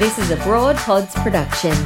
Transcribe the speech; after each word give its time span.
This 0.00 0.18
is 0.18 0.30
a 0.30 0.36
Broad 0.36 0.76
Pods 0.76 1.14
production. 1.16 1.76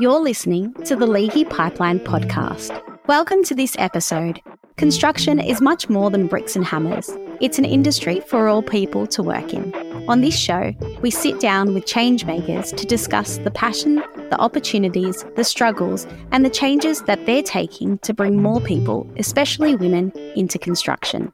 You're 0.00 0.18
listening 0.18 0.72
to 0.86 0.96
the 0.96 1.06
Leaky 1.06 1.44
Pipeline 1.44 2.00
podcast. 2.00 2.80
Welcome 3.06 3.44
to 3.44 3.54
this 3.54 3.76
episode. 3.78 4.40
Construction 4.78 5.38
is 5.38 5.60
much 5.60 5.90
more 5.90 6.08
than 6.08 6.26
bricks 6.26 6.56
and 6.56 6.64
hammers. 6.64 7.10
It's 7.42 7.58
an 7.58 7.66
industry 7.66 8.20
for 8.20 8.48
all 8.48 8.62
people 8.62 9.06
to 9.08 9.22
work 9.22 9.52
in. 9.52 9.74
On 10.08 10.22
this 10.22 10.38
show, 10.38 10.72
we 11.02 11.10
sit 11.10 11.38
down 11.38 11.74
with 11.74 11.84
change 11.84 12.24
makers 12.24 12.72
to 12.72 12.86
discuss 12.86 13.36
the 13.36 13.50
passion, 13.50 14.02
the 14.32 14.40
opportunities, 14.40 15.26
the 15.36 15.44
struggles, 15.44 16.06
and 16.30 16.42
the 16.42 16.48
changes 16.48 17.02
that 17.02 17.26
they're 17.26 17.42
taking 17.42 17.98
to 17.98 18.14
bring 18.14 18.40
more 18.40 18.62
people, 18.62 19.06
especially 19.18 19.76
women, 19.76 20.10
into 20.34 20.58
construction. 20.58 21.30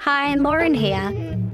Hi, 0.00 0.34
Lauren 0.34 0.74
here. 0.74 1.12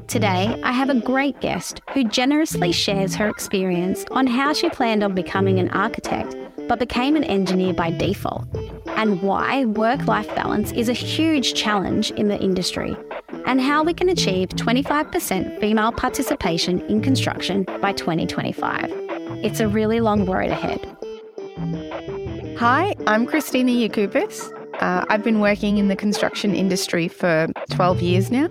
Today, 0.09 0.59
I 0.62 0.73
have 0.73 0.88
a 0.88 0.98
great 0.98 1.38
guest 1.42 1.83
who 1.92 2.05
generously 2.05 2.73
shares 2.73 3.15
her 3.15 3.28
experience 3.28 4.06
on 4.11 4.27
how 4.27 4.55
she 4.55 4.70
planned 4.70 5.05
on 5.05 5.15
becoming 5.15 5.59
an 5.59 5.69
architect 5.69 6.34
but 6.69 6.78
became 6.78 7.16
an 7.16 7.25
engineer 7.25 7.75
by 7.75 7.91
default, 7.91 8.47
and 8.97 9.20
why 9.20 9.66
work 9.66 10.06
life 10.06 10.34
balance 10.34 10.73
is 10.73 10.89
a 10.89 10.95
huge 10.95 11.53
challenge 11.53 12.11
in 12.12 12.28
the 12.28 12.41
industry, 12.41 12.97
and 13.45 13.61
how 13.61 13.83
we 13.83 13.92
can 13.92 14.09
achieve 14.09 14.48
25% 14.50 15.61
female 15.61 15.92
participation 15.92 16.80
in 16.83 17.03
construction 17.03 17.66
by 17.83 17.92
2025. 17.92 19.02
It's 19.42 19.59
a 19.59 19.66
really 19.66 20.01
long 20.01 20.24
road 20.24 20.51
ahead. 20.51 20.80
Hi, 22.58 22.94
I'm 23.08 23.27
Christina 23.27 23.72
Yiakkoupis. 23.72 24.53
Uh, 24.80 25.05
I've 25.08 25.25
been 25.25 25.41
working 25.41 25.78
in 25.78 25.89
the 25.89 25.97
construction 25.97 26.55
industry 26.55 27.08
for 27.08 27.48
12 27.70 28.03
years 28.03 28.31
now, 28.31 28.48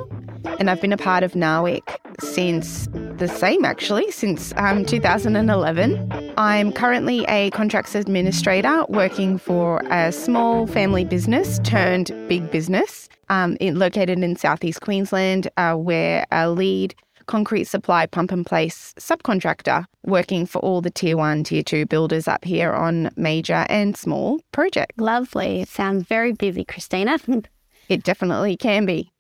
and 0.60 0.70
I've 0.70 0.82
been 0.82 0.92
a 0.92 0.98
part 0.98 1.24
of 1.24 1.32
NAWIC 1.32 1.82
since 2.20 2.90
the 2.92 3.30
same 3.30 3.64
actually, 3.64 4.12
since 4.12 4.54
um, 4.58 4.84
2011. 4.84 6.34
I'm 6.38 6.74
currently 6.74 7.24
a 7.30 7.52
contracts 7.52 7.96
administrator 7.96 8.84
working 8.90 9.38
for 9.38 9.82
a 9.92 10.12
small 10.12 10.68
family 10.68 11.06
business 11.06 11.60
turned 11.64 12.08
big 12.28 12.52
business 12.52 13.08
um, 13.30 13.56
located 13.62 14.20
in 14.20 14.36
southeast 14.36 14.82
Queensland, 14.82 15.48
uh, 15.56 15.76
where 15.76 16.26
a 16.32 16.50
lead 16.50 16.94
concrete 17.32 17.64
supply 17.64 18.06
pump 18.06 18.30
and 18.30 18.46
place 18.46 18.94
subcontractor 19.00 19.86
working 20.04 20.46
for 20.46 20.60
all 20.60 20.82
the 20.82 20.92
tier 20.92 21.16
one, 21.16 21.46
tier 21.46 21.64
two 21.64 21.86
builders 21.86 22.28
up 22.28 22.44
here 22.44 22.74
on 22.74 23.10
major 23.16 23.66
and 23.70 23.96
small 23.96 24.42
projects. 24.52 24.98
Lovely. 24.98 25.62
It 25.62 25.70
sounds 25.70 26.04
very 26.04 26.34
busy, 26.34 26.66
Christina. 26.66 27.18
it 27.88 28.04
definitely 28.04 28.58
can 28.58 28.86
be. 28.86 29.14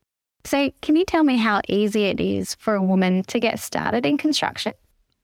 So, 0.43 0.71
can 0.81 0.97
you 0.97 1.05
tell 1.05 1.23
me 1.23 1.37
how 1.37 1.61
easy 1.69 2.03
it 2.05 2.19
is 2.19 2.55
for 2.55 2.75
a 2.75 2.83
woman 2.83 3.23
to 3.25 3.39
get 3.39 3.59
started 3.59 4.05
in 4.05 4.17
construction? 4.17 4.73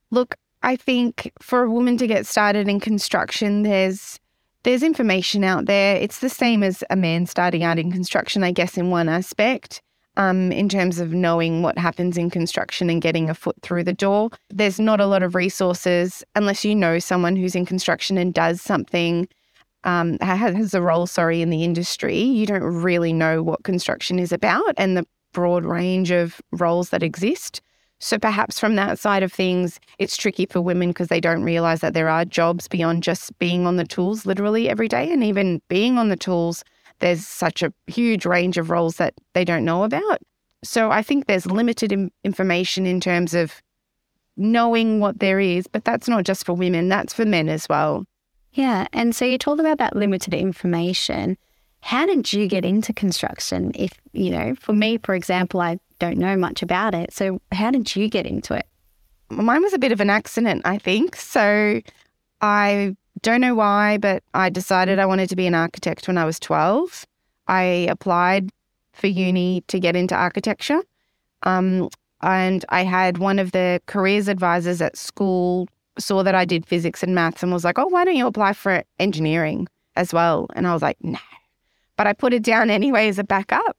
Look, 0.10 0.36
I 0.64 0.78
think 0.78 1.34
for 1.42 1.64
a 1.64 1.70
woman 1.70 1.98
to 1.98 2.08
get 2.08 2.26
started 2.26 2.70
in 2.70 2.80
construction, 2.80 3.64
there's 3.64 4.18
there's 4.64 4.84
information 4.84 5.44
out 5.44 5.66
there. 5.66 5.98
It's 5.98 6.20
the 6.20 6.30
same 6.30 6.64
as 6.64 6.86
a 6.90 6.96
man 6.96 7.26
starting 7.26 7.64
out 7.64 7.80
in 7.80 7.92
construction, 7.92 8.46
I 8.46 8.52
guess, 8.52 8.78
in 8.78 8.92
one 8.92 9.10
aspect. 9.10 9.82
Um, 10.18 10.52
in 10.52 10.68
terms 10.68 11.00
of 11.00 11.14
knowing 11.14 11.62
what 11.62 11.78
happens 11.78 12.18
in 12.18 12.32
construction 12.32 12.90
and 12.90 13.04
getting 13.04 13.30
a 13.30 13.36
foot 13.36 13.56
through 13.62 13.84
the 13.84 13.94
door. 13.94 14.32
There's 14.50 14.80
not 14.80 15.00
a 15.00 15.06
lot 15.06 15.22
of 15.22 15.36
resources 15.36 16.24
unless 16.36 16.66
you 16.66 16.76
know 16.76 16.98
someone 16.98 17.36
who's 17.36 17.54
in 17.54 17.68
construction 17.68 18.18
and 18.18 18.34
does 18.34 18.60
something, 18.60 19.28
um, 19.84 20.18
has 20.22 20.74
a 20.74 20.82
role, 20.82 21.06
sorry, 21.06 21.44
in 21.44 21.52
the 21.52 21.64
industry. 21.64 22.20
You 22.20 22.48
don't 22.48 22.64
really 22.64 23.14
know 23.14 23.44
what 23.44 23.64
construction 23.64 24.18
is 24.18 24.32
about 24.32 24.74
and 24.76 24.98
the 24.98 25.06
broad 25.34 25.66
range 25.66 26.10
of 26.10 26.42
roles 26.52 26.90
that 26.90 27.04
exist. 27.04 27.62
So 28.00 28.20
perhaps 28.20 28.60
from 28.60 28.76
that 28.76 29.00
side 29.00 29.24
of 29.24 29.34
things, 29.34 29.80
it's 29.98 30.18
tricky 30.18 30.46
for 30.46 30.62
women 30.62 30.90
because 30.90 31.08
they 31.08 31.20
don't 31.20 31.44
realize 31.44 31.82
that 31.82 31.94
there 31.94 32.10
are 32.10 32.26
jobs 32.26 32.68
beyond 32.68 33.04
just 33.04 33.38
being 33.40 33.66
on 33.66 33.78
the 33.78 33.86
tools 33.86 34.26
literally 34.26 34.70
every 34.70 34.88
day. 34.88 35.12
And 35.12 35.24
even 35.24 35.62
being 35.68 35.98
on 35.98 36.10
the 36.10 36.16
tools, 36.16 36.64
there's 37.00 37.26
such 37.26 37.64
a 37.64 37.74
huge 37.88 38.26
range 38.26 38.58
of 38.58 38.70
roles 38.70 38.98
that 38.98 39.14
they 39.34 39.46
don't 39.46 39.66
know 39.66 39.84
about. 39.84 40.20
So 40.64 40.92
I 40.92 41.02
think 41.02 41.26
there's 41.26 41.46
limited 41.46 41.92
Im- 41.92 42.12
information 42.24 42.86
in 42.86 43.00
terms 43.00 43.34
of 43.34 43.62
knowing 44.36 45.00
what 45.00 45.20
there 45.20 45.40
is, 45.40 45.68
but 45.68 45.84
that's 45.84 46.08
not 46.08 46.24
just 46.24 46.46
for 46.46 46.54
women, 46.54 46.90
that's 46.90 47.14
for 47.14 47.26
men 47.26 47.50
as 47.50 47.68
well. 47.70 48.06
Yeah. 48.54 48.88
And 48.94 49.16
so 49.16 49.26
you 49.26 49.38
talk 49.38 49.60
about 49.60 49.78
that 49.78 49.96
limited 49.96 50.34
information. 50.34 51.38
How 51.82 52.06
did 52.06 52.34
you 52.34 52.48
get 52.48 52.66
into 52.66 52.92
construction? 52.94 53.72
If, 53.76 53.94
you 54.14 54.32
know, 54.32 54.56
for 54.56 54.74
me, 54.74 54.98
for 55.04 55.14
example, 55.14 55.62
I 55.62 55.80
don't 56.00 56.18
know 56.18 56.36
much 56.36 56.64
about 56.64 56.96
it. 56.96 57.14
So 57.14 57.40
how 57.52 57.72
did 57.72 57.96
you 57.96 58.10
get 58.10 58.26
into 58.26 58.56
it? 58.56 58.66
Mine 59.30 59.62
was 59.62 59.74
a 59.74 59.80
bit 59.80 59.92
of 59.92 60.02
an 60.02 60.10
accident, 60.10 60.64
I 60.66 60.78
think. 60.78 61.16
So 61.16 61.82
I 62.42 62.96
don't 63.22 63.42
know 63.42 63.56
why, 63.56 63.98
but 63.98 64.24
I 64.34 64.50
decided 64.50 65.00
I 65.00 65.06
wanted 65.06 65.30
to 65.30 65.36
be 65.36 65.48
an 65.48 65.56
architect 65.56 66.08
when 66.08 66.18
I 66.18 66.26
was 66.26 66.40
12. 66.40 67.06
I 67.48 67.64
applied 67.90 68.52
for 68.94 69.08
uni 69.08 69.62
to 69.68 69.80
get 69.80 69.96
into 69.96 70.16
architecture. 70.16 70.82
Um, 71.44 71.90
and 72.22 72.66
I 72.70 72.84
had 72.84 73.20
one 73.20 73.40
of 73.40 73.52
the 73.52 73.82
careers 73.86 74.28
advisors 74.28 74.82
at 74.82 74.98
school 74.98 75.68
saw 76.00 76.24
that 76.24 76.36
I 76.36 76.46
did 76.46 76.66
physics 76.66 77.04
and 77.04 77.16
maths 77.16 77.44
and 77.44 77.52
was 77.52 77.64
like, 77.64 77.80
oh, 77.80 77.88
why 77.88 78.06
don't 78.06 78.16
you 78.16 78.28
apply 78.28 78.54
for 78.54 78.84
engineering 79.00 79.68
as 79.96 80.14
well? 80.14 80.48
And 80.56 80.68
I 80.68 80.74
was 80.74 80.82
like, 80.82 80.98
no. 81.02 81.20
But 81.96 82.08
I 82.08 82.14
put 82.14 82.34
it 82.34 82.44
down 82.44 82.70
anyway 82.70 83.08
as 83.08 83.20
a 83.20 83.24
backup. 83.24 83.78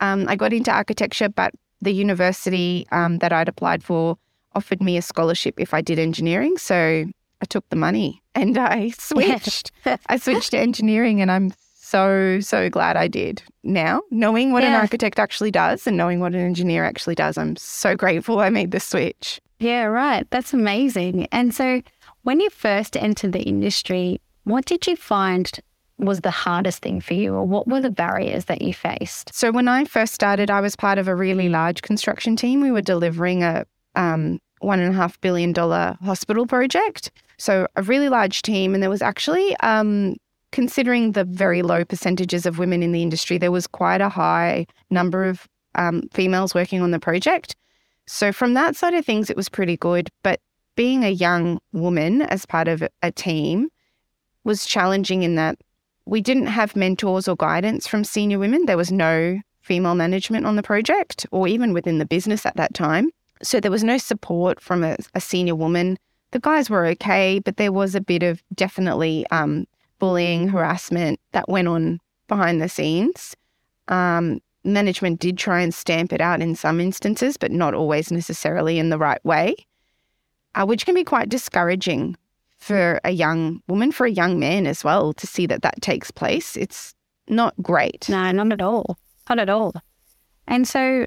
Um, 0.00 0.26
I 0.28 0.36
got 0.36 0.52
into 0.52 0.70
architecture, 0.70 1.28
but 1.28 1.52
the 1.82 1.92
university 1.92 2.86
um, 2.92 3.18
that 3.18 3.32
I'd 3.32 3.48
applied 3.48 3.82
for 3.82 4.16
offered 4.54 4.82
me 4.82 4.96
a 4.96 5.02
scholarship 5.02 5.54
if 5.58 5.74
I 5.74 5.80
did 5.80 5.98
engineering. 5.98 6.56
So 6.56 7.04
I 7.42 7.44
took 7.46 7.68
the 7.68 7.76
money 7.76 8.22
and 8.34 8.56
I 8.58 8.90
switched. 8.98 9.72
I 10.06 10.16
switched 10.16 10.52
to 10.52 10.58
engineering 10.68 11.20
and 11.20 11.30
I'm 11.30 11.52
so, 11.90 12.38
so 12.40 12.70
glad 12.70 12.96
I 12.96 13.08
did. 13.08 13.42
Now, 13.64 14.02
knowing 14.10 14.52
what 14.52 14.62
yeah. 14.62 14.70
an 14.70 14.74
architect 14.76 15.18
actually 15.18 15.50
does 15.50 15.86
and 15.86 15.96
knowing 15.96 16.20
what 16.20 16.34
an 16.34 16.40
engineer 16.40 16.84
actually 16.84 17.16
does, 17.16 17.36
I'm 17.36 17.56
so 17.56 17.96
grateful 17.96 18.38
I 18.38 18.48
made 18.48 18.70
the 18.70 18.80
switch. 18.80 19.40
Yeah, 19.58 19.84
right. 19.84 20.26
That's 20.30 20.54
amazing. 20.54 21.26
And 21.32 21.54
so, 21.54 21.82
when 22.22 22.40
you 22.40 22.48
first 22.50 22.96
entered 22.96 23.32
the 23.32 23.42
industry, 23.42 24.20
what 24.44 24.66
did 24.66 24.86
you 24.86 24.96
find 24.96 25.50
was 25.98 26.20
the 26.20 26.30
hardest 26.30 26.80
thing 26.80 27.00
for 27.00 27.14
you, 27.14 27.34
or 27.34 27.44
what 27.44 27.68
were 27.68 27.80
the 27.80 27.90
barriers 27.90 28.46
that 28.46 28.62
you 28.62 28.72
faced? 28.72 29.34
So, 29.34 29.50
when 29.50 29.68
I 29.68 29.84
first 29.84 30.14
started, 30.14 30.50
I 30.50 30.60
was 30.60 30.76
part 30.76 30.98
of 30.98 31.08
a 31.08 31.14
really 31.14 31.48
large 31.48 31.82
construction 31.82 32.36
team. 32.36 32.60
We 32.60 32.70
were 32.70 32.80
delivering 32.80 33.42
a 33.42 33.66
um, 33.96 34.40
one 34.60 34.80
and 34.80 34.94
a 34.94 34.96
half 34.96 35.20
billion 35.20 35.52
dollar 35.52 35.96
hospital 36.02 36.46
project. 36.46 37.10
So 37.38 37.66
a 37.76 37.82
really 37.82 38.08
large 38.08 38.42
team, 38.42 38.74
and 38.74 38.82
there 38.82 38.90
was 38.90 39.02
actually, 39.02 39.56
um, 39.58 40.16
considering 40.52 41.12
the 41.12 41.24
very 41.24 41.62
low 41.62 41.84
percentages 41.84 42.46
of 42.46 42.58
women 42.58 42.82
in 42.82 42.92
the 42.92 43.02
industry, 43.02 43.38
there 43.38 43.52
was 43.52 43.66
quite 43.66 44.00
a 44.00 44.08
high 44.08 44.66
number 44.90 45.24
of 45.24 45.48
um, 45.74 46.02
females 46.12 46.54
working 46.54 46.82
on 46.82 46.90
the 46.90 46.98
project. 46.98 47.56
So 48.06 48.32
from 48.32 48.54
that 48.54 48.76
side 48.76 48.94
of 48.94 49.06
things, 49.06 49.30
it 49.30 49.36
was 49.36 49.48
pretty 49.48 49.76
good. 49.76 50.10
But 50.22 50.40
being 50.76 51.04
a 51.04 51.10
young 51.10 51.60
woman 51.72 52.22
as 52.22 52.46
part 52.46 52.68
of 52.68 52.82
a 53.02 53.12
team 53.12 53.68
was 54.44 54.66
challenging 54.66 55.22
in 55.22 55.34
that 55.36 55.58
we 56.06 56.20
didn't 56.20 56.46
have 56.46 56.74
mentors 56.74 57.28
or 57.28 57.36
guidance 57.36 57.86
from 57.86 58.02
senior 58.02 58.38
women. 58.38 58.66
There 58.66 58.76
was 58.76 58.90
no 58.90 59.38
female 59.62 59.94
management 59.94 60.46
on 60.46 60.56
the 60.56 60.62
project 60.62 61.26
or 61.30 61.46
even 61.46 61.72
within 61.72 61.98
the 61.98 62.06
business 62.06 62.44
at 62.44 62.56
that 62.56 62.74
time. 62.74 63.10
So 63.42 63.60
there 63.60 63.70
was 63.70 63.84
no 63.84 63.98
support 63.98 64.60
from 64.60 64.84
a, 64.84 64.96
a 65.14 65.20
senior 65.20 65.54
woman 65.54 65.98
the 66.32 66.40
guys 66.40 66.70
were 66.70 66.86
okay, 66.86 67.40
but 67.44 67.56
there 67.56 67.72
was 67.72 67.94
a 67.94 68.00
bit 68.00 68.22
of 68.22 68.42
definitely 68.54 69.26
um, 69.30 69.66
bullying, 69.98 70.48
harassment 70.48 71.20
that 71.32 71.48
went 71.48 71.68
on 71.68 72.00
behind 72.28 72.62
the 72.62 72.68
scenes. 72.68 73.36
Um, 73.88 74.40
management 74.62 75.20
did 75.20 75.38
try 75.38 75.60
and 75.60 75.74
stamp 75.74 76.12
it 76.12 76.20
out 76.20 76.40
in 76.40 76.54
some 76.54 76.80
instances, 76.80 77.36
but 77.36 77.50
not 77.50 77.74
always 77.74 78.12
necessarily 78.12 78.78
in 78.78 78.90
the 78.90 78.98
right 78.98 79.24
way, 79.24 79.56
uh, 80.54 80.64
which 80.64 80.86
can 80.86 80.94
be 80.94 81.04
quite 81.04 81.28
discouraging 81.28 82.16
for 82.58 83.00
a 83.04 83.10
young 83.10 83.62
woman, 83.68 83.90
for 83.90 84.06
a 84.06 84.10
young 84.10 84.38
man 84.38 84.66
as 84.66 84.84
well, 84.84 85.12
to 85.14 85.26
see 85.26 85.46
that 85.46 85.62
that 85.62 85.80
takes 85.82 86.10
place. 86.10 86.56
It's 86.56 86.94
not 87.26 87.54
great. 87.62 88.08
No, 88.08 88.30
not 88.30 88.52
at 88.52 88.60
all. 88.60 88.98
Not 89.28 89.38
at 89.38 89.48
all. 89.48 89.72
And 90.46 90.68
so, 90.68 91.06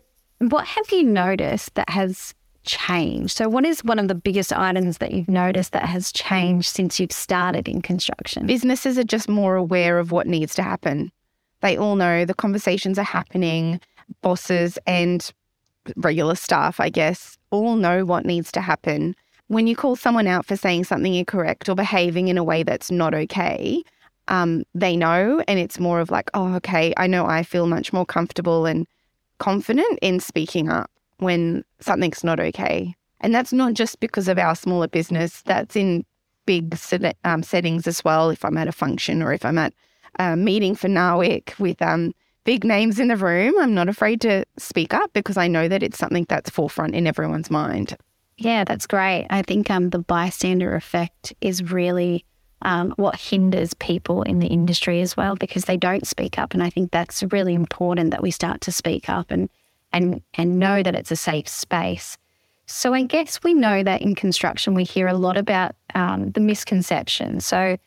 what 0.52 0.66
have 0.66 0.92
you 0.92 1.04
noticed 1.04 1.76
that 1.76 1.90
has 1.90 2.34
changed? 2.64 3.38
So, 3.38 3.50
what 3.50 3.66
is 3.66 3.84
one 3.84 4.00
of 4.00 4.08
the 4.08 4.16
biggest 4.16 4.54
items 4.54 4.98
that 5.00 5.12
you've 5.12 5.30
noticed 5.30 5.72
that 5.74 5.86
has 5.86 6.12
changed 6.12 6.70
since 6.70 7.00
you've 7.00 7.12
started 7.12 7.68
in 7.68 7.82
construction? 7.82 8.46
Businesses 8.46 8.98
are 8.98 9.04
just 9.04 9.30
more 9.30 9.56
aware 9.56 10.00
of 10.00 10.12
what 10.12 10.28
needs 10.28 10.56
to 10.56 10.64
happen. 10.64 11.12
They 11.62 11.78
all 11.78 11.96
know 11.96 12.26
the 12.26 12.34
conversations 12.34 13.00
are 13.00 13.04
happening. 13.04 13.80
Bosses 14.22 14.78
and 14.86 15.32
regular 15.96 16.36
staff, 16.36 16.80
I 16.80 16.90
guess, 16.90 17.38
all 17.52 17.76
know 17.76 18.06
what 18.06 18.26
needs 18.26 18.52
to 18.54 18.62
happen. 18.62 19.16
When 19.48 19.68
you 19.68 19.76
call 19.76 19.96
someone 19.96 20.28
out 20.28 20.46
for 20.46 20.56
saying 20.56 20.86
something 20.86 21.14
incorrect 21.14 21.70
or 21.70 21.76
behaving 21.76 22.28
in 22.28 22.38
a 22.38 22.44
way 22.44 22.64
that's 22.64 22.92
not 22.92 23.14
okay, 23.14 23.84
um, 24.28 24.64
they 24.74 24.96
know. 24.96 25.44
And 25.48 25.60
it's 25.60 25.80
more 25.80 26.00
of 26.00 26.12
like, 26.12 26.30
oh, 26.34 26.56
okay, 26.56 26.94
I 26.98 27.08
know 27.08 27.26
I 27.26 27.44
feel 27.44 27.68
much 27.68 27.94
more 27.94 28.06
comfortable 28.06 28.66
and 28.66 28.88
confident 29.40 30.00
in 30.02 30.20
speaking 30.20 30.70
up 30.70 30.90
when 31.18 31.64
something's 31.80 32.24
not 32.24 32.40
okay. 32.40 32.96
And 33.22 33.34
that's 33.34 33.54
not 33.54 33.74
just 33.74 34.00
because 34.00 34.28
of 34.28 34.38
our 34.38 34.56
smaller 34.56 34.88
business, 34.88 35.42
that's 35.44 35.76
in 35.76 36.06
big 36.46 36.76
set, 36.76 37.16
um, 37.24 37.44
settings 37.44 37.88
as 37.88 38.04
well. 38.04 38.30
If 38.30 38.44
I'm 38.44 38.58
at 38.58 38.68
a 38.68 38.74
function 38.74 39.22
or 39.22 39.34
if 39.34 39.46
I'm 39.46 39.58
at 39.58 39.74
a 40.20 40.36
meeting 40.36 40.76
for 40.76 40.88
NAWIC 40.88 41.58
with 41.58 41.82
um, 41.82 42.14
big 42.44 42.64
names 42.64 43.00
in 43.00 43.08
the 43.08 43.16
room, 43.18 43.54
I'm 43.60 43.74
not 43.74 43.90
afraid 43.90 44.22
to 44.22 44.46
speak 44.58 44.94
up 44.94 45.14
because 45.14 45.38
I 45.38 45.48
know 45.48 45.68
that 45.68 45.84
it's 45.84 45.98
something 45.98 46.26
that's 46.28 46.50
forefront 46.50 46.96
in 46.96 47.08
everyone's 47.08 47.50
mind. 47.50 47.96
Yeah, 48.38 48.64
that's 48.64 48.88
great. 48.88 49.28
I 49.30 49.42
think 49.42 49.70
um, 49.70 49.92
the 49.92 50.00
bystander 50.00 50.76
effect 50.76 51.34
is 51.40 51.72
really 51.72 52.26
um, 52.64 52.94
what 52.96 53.16
hinders 53.16 53.74
people 53.76 54.24
in 54.24 54.40
the 54.40 54.48
industry 54.48 55.02
as 55.02 55.16
well 55.16 55.36
because 55.36 55.66
they 55.66 55.78
don't 55.78 56.08
speak 56.08 56.40
up. 56.40 56.54
And 56.54 56.64
I 56.64 56.70
think 56.70 56.92
that's 56.92 57.24
really 57.32 57.54
important 57.54 58.12
that 58.12 58.24
we 58.24 58.32
start 58.32 58.62
to 58.62 58.72
speak 58.72 59.10
up 59.10 59.32
and 59.32 59.50
and 59.92 60.22
and 60.34 60.60
know 60.60 60.82
that 60.82 60.96
it's 60.96 61.12
a 61.12 61.16
safe 61.16 61.48
space. 61.48 62.18
So 62.66 62.94
I 62.94 63.04
guess 63.04 63.44
we 63.44 63.54
know 63.54 63.84
that 63.84 64.02
in 64.02 64.16
construction 64.16 64.74
we 64.74 64.84
hear 64.84 65.08
a 65.08 65.14
lot 65.14 65.38
about 65.38 65.76
um, 65.94 66.32
the 66.32 66.40
misconception. 66.40 67.42
So 67.42 67.78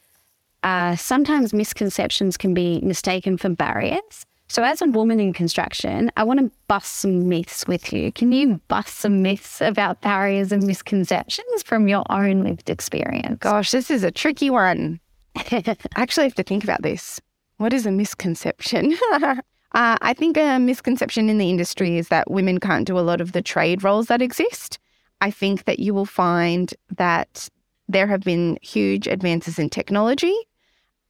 uh, 0.62 0.96
sometimes 0.96 1.52
misconceptions 1.52 2.36
can 2.36 2.54
be 2.54 2.80
mistaken 2.82 3.38
for 3.38 3.48
barriers. 3.48 4.26
So 4.56 4.62
as 4.62 4.80
a 4.80 4.86
woman 4.86 5.20
in 5.20 5.34
construction, 5.34 6.10
I 6.16 6.24
want 6.24 6.40
to 6.40 6.50
bust 6.66 6.94
some 6.94 7.28
myths 7.28 7.66
with 7.66 7.92
you. 7.92 8.10
Can 8.10 8.32
you 8.32 8.58
bust 8.68 9.00
some 9.00 9.20
myths 9.20 9.60
about 9.60 10.00
barriers 10.00 10.50
and 10.50 10.62
misconceptions 10.66 11.62
from 11.62 11.88
your 11.88 12.04
own 12.08 12.42
lived 12.42 12.70
experience? 12.70 13.36
Gosh, 13.38 13.70
this 13.70 13.90
is 13.90 14.02
a 14.02 14.10
tricky 14.10 14.48
one. 14.48 14.98
I 15.36 15.76
actually 15.96 16.24
have 16.24 16.36
to 16.36 16.42
think 16.42 16.64
about 16.64 16.80
this. 16.80 17.20
What 17.58 17.74
is 17.74 17.84
a 17.84 17.90
misconception? 17.90 18.96
Uh, 19.72 19.98
I 20.00 20.14
think 20.14 20.38
a 20.38 20.58
misconception 20.58 21.28
in 21.28 21.36
the 21.36 21.50
industry 21.50 21.98
is 21.98 22.08
that 22.08 22.30
women 22.30 22.58
can't 22.60 22.86
do 22.86 22.98
a 22.98 23.00
lot 23.00 23.20
of 23.20 23.32
the 23.32 23.42
trade 23.42 23.84
roles 23.84 24.06
that 24.06 24.22
exist. 24.22 24.78
I 25.20 25.30
think 25.30 25.64
that 25.64 25.80
you 25.80 25.92
will 25.92 26.06
find 26.06 26.72
that 26.96 27.50
there 27.86 28.06
have 28.06 28.22
been 28.22 28.58
huge 28.62 29.06
advances 29.06 29.58
in 29.58 29.68
technology 29.68 30.34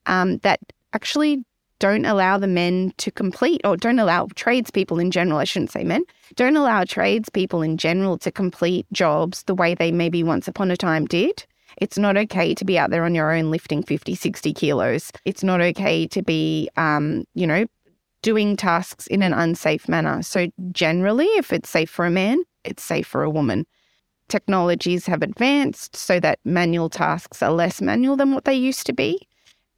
um, 0.06 0.38
that 0.38 0.58
actually 0.94 1.44
don't 1.78 2.04
allow 2.04 2.38
the 2.38 2.46
men 2.46 2.92
to 2.98 3.10
complete, 3.10 3.60
or 3.64 3.76
don't 3.76 3.98
allow 3.98 4.28
tradespeople 4.34 4.98
in 4.98 5.10
general, 5.10 5.38
I 5.38 5.44
shouldn't 5.44 5.72
say 5.72 5.84
men, 5.84 6.04
don't 6.34 6.56
allow 6.56 6.84
tradespeople 6.84 7.62
in 7.62 7.76
general 7.76 8.18
to 8.18 8.30
complete 8.30 8.86
jobs 8.92 9.42
the 9.44 9.54
way 9.54 9.74
they 9.74 9.92
maybe 9.92 10.22
once 10.22 10.48
upon 10.48 10.70
a 10.70 10.76
time 10.76 11.06
did. 11.06 11.44
It's 11.78 11.98
not 11.98 12.16
okay 12.16 12.54
to 12.54 12.64
be 12.64 12.78
out 12.78 12.90
there 12.90 13.04
on 13.04 13.14
your 13.14 13.32
own 13.32 13.50
lifting 13.50 13.82
50, 13.82 14.14
60 14.14 14.52
kilos. 14.54 15.12
It's 15.26 15.42
not 15.42 15.60
okay 15.60 16.06
to 16.06 16.22
be, 16.22 16.70
um, 16.76 17.24
you 17.34 17.46
know, 17.46 17.66
doing 18.22 18.56
tasks 18.56 19.06
in 19.08 19.22
an 19.22 19.34
unsafe 19.34 19.88
manner. 19.88 20.22
So, 20.22 20.48
generally, 20.72 21.26
if 21.36 21.52
it's 21.52 21.68
safe 21.68 21.90
for 21.90 22.06
a 22.06 22.10
man, 22.10 22.42
it's 22.64 22.82
safe 22.82 23.06
for 23.06 23.22
a 23.22 23.30
woman. 23.30 23.66
Technologies 24.28 25.06
have 25.06 25.22
advanced 25.22 25.94
so 25.94 26.18
that 26.20 26.40
manual 26.44 26.88
tasks 26.88 27.42
are 27.42 27.52
less 27.52 27.80
manual 27.80 28.16
than 28.16 28.32
what 28.32 28.44
they 28.44 28.54
used 28.54 28.86
to 28.86 28.92
be. 28.92 29.28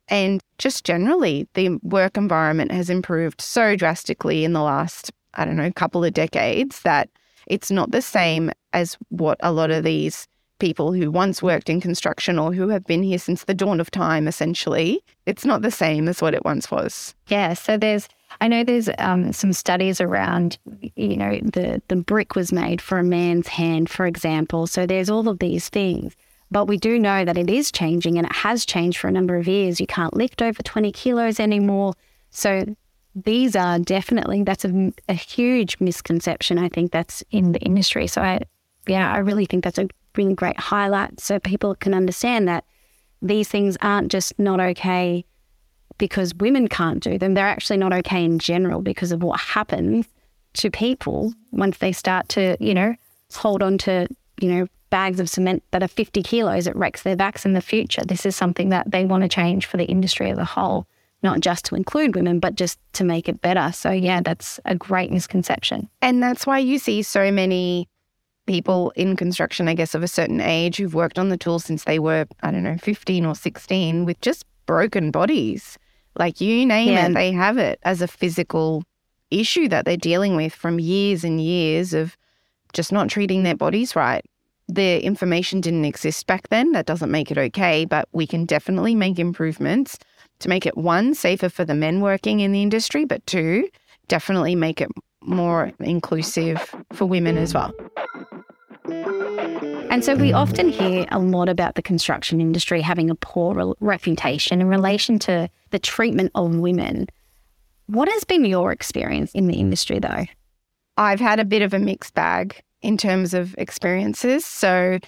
And 0.08 0.42
just 0.58 0.84
generally, 0.84 1.46
the 1.54 1.78
work 1.82 2.16
environment 2.16 2.72
has 2.72 2.90
improved 2.90 3.40
so 3.40 3.76
drastically 3.76 4.44
in 4.44 4.52
the 4.52 4.62
last, 4.62 5.12
I 5.34 5.44
don't 5.44 5.56
know, 5.56 5.70
couple 5.72 6.04
of 6.04 6.14
decades 6.14 6.80
that 6.82 7.08
it's 7.46 7.70
not 7.70 7.90
the 7.90 8.02
same 8.02 8.50
as 8.72 8.96
what 9.08 9.38
a 9.40 9.52
lot 9.52 9.70
of 9.70 9.84
these 9.84 10.26
people 10.58 10.92
who 10.92 11.10
once 11.10 11.42
worked 11.42 11.70
in 11.70 11.80
construction 11.80 12.38
or 12.38 12.52
who 12.52 12.68
have 12.68 12.84
been 12.84 13.02
here 13.02 13.18
since 13.18 13.44
the 13.44 13.54
dawn 13.54 13.80
of 13.80 13.90
time, 13.90 14.26
essentially, 14.26 15.02
it's 15.26 15.44
not 15.44 15.62
the 15.62 15.70
same 15.70 16.08
as 16.08 16.20
what 16.20 16.34
it 16.34 16.44
once 16.44 16.70
was. 16.70 17.14
Yeah. 17.28 17.54
So 17.54 17.76
there's 17.76 18.08
I 18.40 18.48
know 18.48 18.62
there's 18.62 18.88
um, 18.98 19.32
some 19.32 19.52
studies 19.52 20.00
around, 20.00 20.58
you 20.96 21.16
know, 21.16 21.38
the, 21.42 21.82
the 21.88 21.96
brick 21.96 22.34
was 22.34 22.52
made 22.52 22.80
for 22.80 22.98
a 22.98 23.04
man's 23.04 23.48
hand, 23.48 23.88
for 23.88 24.06
example. 24.06 24.66
So 24.66 24.86
there's 24.86 25.10
all 25.10 25.28
of 25.28 25.38
these 25.38 25.68
things. 25.68 26.14
But 26.50 26.66
we 26.66 26.78
do 26.78 26.98
know 26.98 27.24
that 27.24 27.36
it 27.36 27.50
is 27.50 27.70
changing 27.70 28.16
and 28.16 28.26
it 28.26 28.32
has 28.32 28.64
changed 28.64 28.98
for 28.98 29.08
a 29.08 29.12
number 29.12 29.36
of 29.36 29.46
years. 29.46 29.80
You 29.80 29.86
can't 29.86 30.14
lift 30.14 30.40
over 30.40 30.62
20 30.62 30.92
kilos 30.92 31.38
anymore. 31.38 31.92
So 32.30 32.64
these 33.14 33.54
are 33.54 33.78
definitely, 33.78 34.42
that's 34.44 34.64
a, 34.64 34.92
a 35.08 35.14
huge 35.14 35.76
misconception, 35.80 36.58
I 36.58 36.68
think, 36.68 36.92
that's 36.92 37.22
in 37.30 37.52
the 37.52 37.60
industry. 37.60 38.06
So 38.06 38.22
I, 38.22 38.40
yeah, 38.86 39.12
I 39.12 39.18
really 39.18 39.44
think 39.44 39.64
that's 39.64 39.78
a 39.78 39.88
really 40.16 40.34
great 40.34 40.58
highlight 40.58 41.20
so 41.20 41.38
people 41.38 41.74
can 41.74 41.94
understand 41.94 42.48
that 42.48 42.64
these 43.20 43.48
things 43.48 43.76
aren't 43.82 44.10
just 44.10 44.38
not 44.38 44.60
okay 44.60 45.24
because 45.98 46.34
women 46.36 46.68
can't 46.68 47.02
do 47.02 47.18
them. 47.18 47.34
They're 47.34 47.46
actually 47.46 47.78
not 47.78 47.92
okay 47.92 48.24
in 48.24 48.38
general 48.38 48.80
because 48.80 49.12
of 49.12 49.22
what 49.22 49.40
happens 49.40 50.06
to 50.54 50.70
people 50.70 51.34
once 51.50 51.78
they 51.78 51.92
start 51.92 52.28
to, 52.30 52.56
you 52.60 52.72
know, 52.72 52.94
hold 53.34 53.62
on 53.62 53.78
to, 53.78 54.06
you 54.40 54.50
know, 54.50 54.66
bags 54.90 55.20
of 55.20 55.28
cement 55.28 55.62
that 55.70 55.82
are 55.82 55.88
50 55.88 56.22
kilos. 56.22 56.66
It 56.66 56.76
wrecks 56.76 57.02
their 57.02 57.16
backs 57.16 57.44
in 57.44 57.52
the 57.52 57.60
future. 57.60 58.02
This 58.04 58.26
is 58.26 58.36
something 58.36 58.70
that 58.70 58.90
they 58.90 59.04
want 59.04 59.22
to 59.22 59.28
change 59.28 59.66
for 59.66 59.76
the 59.76 59.84
industry 59.84 60.30
as 60.30 60.38
a 60.38 60.44
whole, 60.44 60.86
not 61.22 61.40
just 61.40 61.64
to 61.66 61.74
include 61.74 62.14
women, 62.14 62.40
but 62.40 62.54
just 62.54 62.78
to 62.94 63.04
make 63.04 63.28
it 63.28 63.40
better. 63.40 63.72
So, 63.72 63.90
yeah, 63.90 64.20
that's 64.20 64.60
a 64.64 64.74
great 64.74 65.10
misconception. 65.10 65.88
And 66.02 66.22
that's 66.22 66.46
why 66.46 66.58
you 66.58 66.78
see 66.78 67.02
so 67.02 67.30
many 67.30 67.88
people 68.46 68.92
in 68.96 69.14
construction, 69.14 69.68
I 69.68 69.74
guess, 69.74 69.94
of 69.94 70.02
a 70.02 70.08
certain 70.08 70.40
age 70.40 70.76
who've 70.78 70.94
worked 70.94 71.18
on 71.18 71.28
the 71.28 71.36
tool 71.36 71.58
since 71.58 71.84
they 71.84 71.98
were, 71.98 72.26
I 72.42 72.50
don't 72.50 72.62
know, 72.62 72.78
15 72.78 73.26
or 73.26 73.34
16 73.34 74.04
with 74.04 74.20
just 74.20 74.44
broken 74.66 75.10
bodies. 75.10 75.78
Like 76.18 76.40
you 76.40 76.66
name 76.66 76.88
yeah. 76.88 77.06
it, 77.06 77.14
they 77.14 77.30
have 77.32 77.58
it 77.58 77.78
as 77.84 78.02
a 78.02 78.08
physical 78.08 78.82
issue 79.30 79.68
that 79.68 79.84
they're 79.84 79.96
dealing 79.96 80.34
with 80.34 80.54
from 80.54 80.80
years 80.80 81.24
and 81.24 81.40
years 81.40 81.92
of 81.94 82.16
just 82.72 82.92
not 82.92 83.08
treating 83.08 83.42
their 83.42 83.54
bodies 83.54 83.94
right. 83.94 84.24
The 84.68 85.02
information 85.02 85.60
didn't 85.60 85.86
exist 85.86 86.26
back 86.26 86.48
then. 86.48 86.72
That 86.72 86.86
doesn't 86.86 87.10
make 87.10 87.30
it 87.30 87.38
okay, 87.38 87.86
but 87.86 88.08
we 88.12 88.26
can 88.26 88.44
definitely 88.44 88.94
make 88.94 89.18
improvements 89.18 89.98
to 90.40 90.48
make 90.48 90.66
it 90.66 90.76
one, 90.76 91.14
safer 91.14 91.48
for 91.48 91.64
the 91.64 91.74
men 91.74 92.00
working 92.00 92.40
in 92.40 92.52
the 92.52 92.62
industry, 92.62 93.04
but 93.04 93.24
two, 93.26 93.68
definitely 94.08 94.54
make 94.54 94.80
it 94.80 94.88
more 95.22 95.72
inclusive 95.80 96.74
for 96.92 97.06
women 97.06 97.36
as 97.36 97.54
well. 97.54 97.72
And 99.90 100.04
so 100.04 100.14
we 100.14 100.32
often 100.32 100.68
hear 100.68 101.06
a 101.10 101.18
lot 101.18 101.48
about 101.48 101.74
the 101.74 101.82
construction 101.82 102.40
industry 102.40 102.80
having 102.80 103.10
a 103.10 103.14
poor 103.14 103.54
re- 103.54 103.74
reputation 103.80 104.60
in 104.60 104.68
relation 104.68 105.18
to 105.20 105.48
the 105.70 105.78
treatment 105.78 106.30
of 106.34 106.54
women. 106.56 107.06
What 107.86 108.08
has 108.08 108.24
been 108.24 108.44
your 108.44 108.70
experience 108.70 109.32
in 109.32 109.46
the 109.46 109.56
industry, 109.56 109.98
though? 109.98 110.26
I've 110.96 111.20
had 111.20 111.40
a 111.40 111.44
bit 111.44 111.62
of 111.62 111.72
a 111.72 111.78
mixed 111.78 112.14
bag 112.14 112.62
in 112.82 112.96
terms 112.96 113.34
of 113.34 113.54
experiences. 113.58 114.44
So 114.44 114.98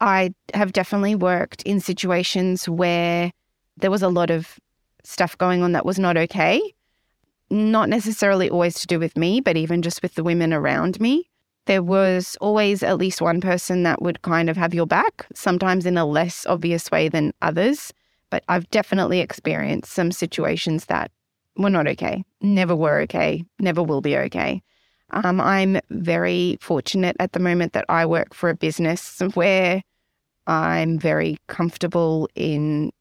I 0.00 0.34
have 0.54 0.72
definitely 0.72 1.14
worked 1.14 1.62
in 1.62 1.80
situations 1.80 2.68
where 2.68 3.32
there 3.76 3.90
was 3.90 4.02
a 4.02 4.08
lot 4.08 4.30
of 4.30 4.58
stuff 5.04 5.36
going 5.38 5.62
on 5.62 5.72
that 5.72 5.86
was 5.86 5.98
not 5.98 6.16
okay. 6.16 6.60
Not 7.48 7.88
necessarily 7.88 8.50
always 8.50 8.80
to 8.80 8.86
do 8.86 8.98
with 8.98 9.16
me, 9.16 9.40
but 9.40 9.56
even 9.56 9.82
just 9.82 10.02
with 10.02 10.14
the 10.14 10.24
women 10.24 10.52
around 10.52 11.00
me 11.00 11.28
there 11.66 11.82
was 11.82 12.36
always 12.40 12.82
at 12.82 12.96
least 12.96 13.20
one 13.20 13.40
person 13.40 13.82
that 13.82 14.00
would 14.00 14.22
kind 14.22 14.48
of 14.48 14.56
have 14.56 14.72
your 14.72 14.86
back, 14.86 15.26
sometimes 15.34 15.84
in 15.84 15.98
a 15.98 16.06
less 16.06 16.46
obvious 16.46 16.90
way 16.90 17.08
than 17.08 17.32
others. 17.42 17.92
But 18.30 18.44
I've 18.48 18.68
definitely 18.70 19.20
experienced 19.20 19.92
some 19.92 20.10
situations 20.10 20.86
that 20.86 21.10
were 21.56 21.70
not 21.70 21.88
okay, 21.88 22.24
never 22.40 22.74
were 22.74 23.00
okay, 23.00 23.44
never 23.58 23.82
will 23.82 24.00
be 24.00 24.16
okay. 24.16 24.62
Um, 25.10 25.40
I'm 25.40 25.78
very 25.90 26.58
fortunate 26.60 27.16
at 27.20 27.32
the 27.32 27.40
moment 27.40 27.72
that 27.74 27.84
I 27.88 28.06
work 28.06 28.34
for 28.34 28.50
a 28.50 28.56
business 28.56 29.22
where 29.34 29.82
I'm 30.46 30.98
very 30.98 31.38
comfortable 31.46 32.28
in 32.34 32.92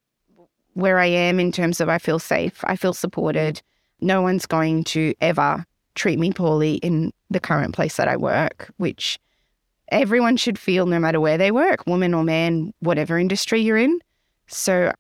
where 0.73 0.99
I 0.99 1.05
am 1.05 1.39
in 1.39 1.51
terms 1.51 1.79
of 1.79 1.89
I 1.89 1.97
feel 1.97 2.19
safe, 2.19 2.63
I 2.65 2.75
feel 2.75 2.93
supported. 2.93 3.61
No 4.01 4.21
one's 4.21 4.45
going 4.45 4.83
to 4.85 5.13
ever 5.21 5.65
treat 5.95 6.19
me 6.19 6.31
poorly 6.31 6.75
in 6.75 7.11
the 7.29 7.39
current 7.39 7.73
place 7.73 7.95
that 7.95 8.09
I 8.09 8.17
work, 8.17 8.69
which 8.77 9.17
everyone 9.89 10.35
should 10.35 10.59
feel 10.59 10.85
no 10.85 10.99
matter 10.99 11.21
where 11.21 11.37
they 11.37 11.51
work, 11.51 11.87
woman 11.87 12.13
or 12.13 12.23
man, 12.23 12.73
whatever 12.79 13.17
industry 13.17 13.61
you're 13.61 13.77
in. 13.77 13.99
So 14.47 14.91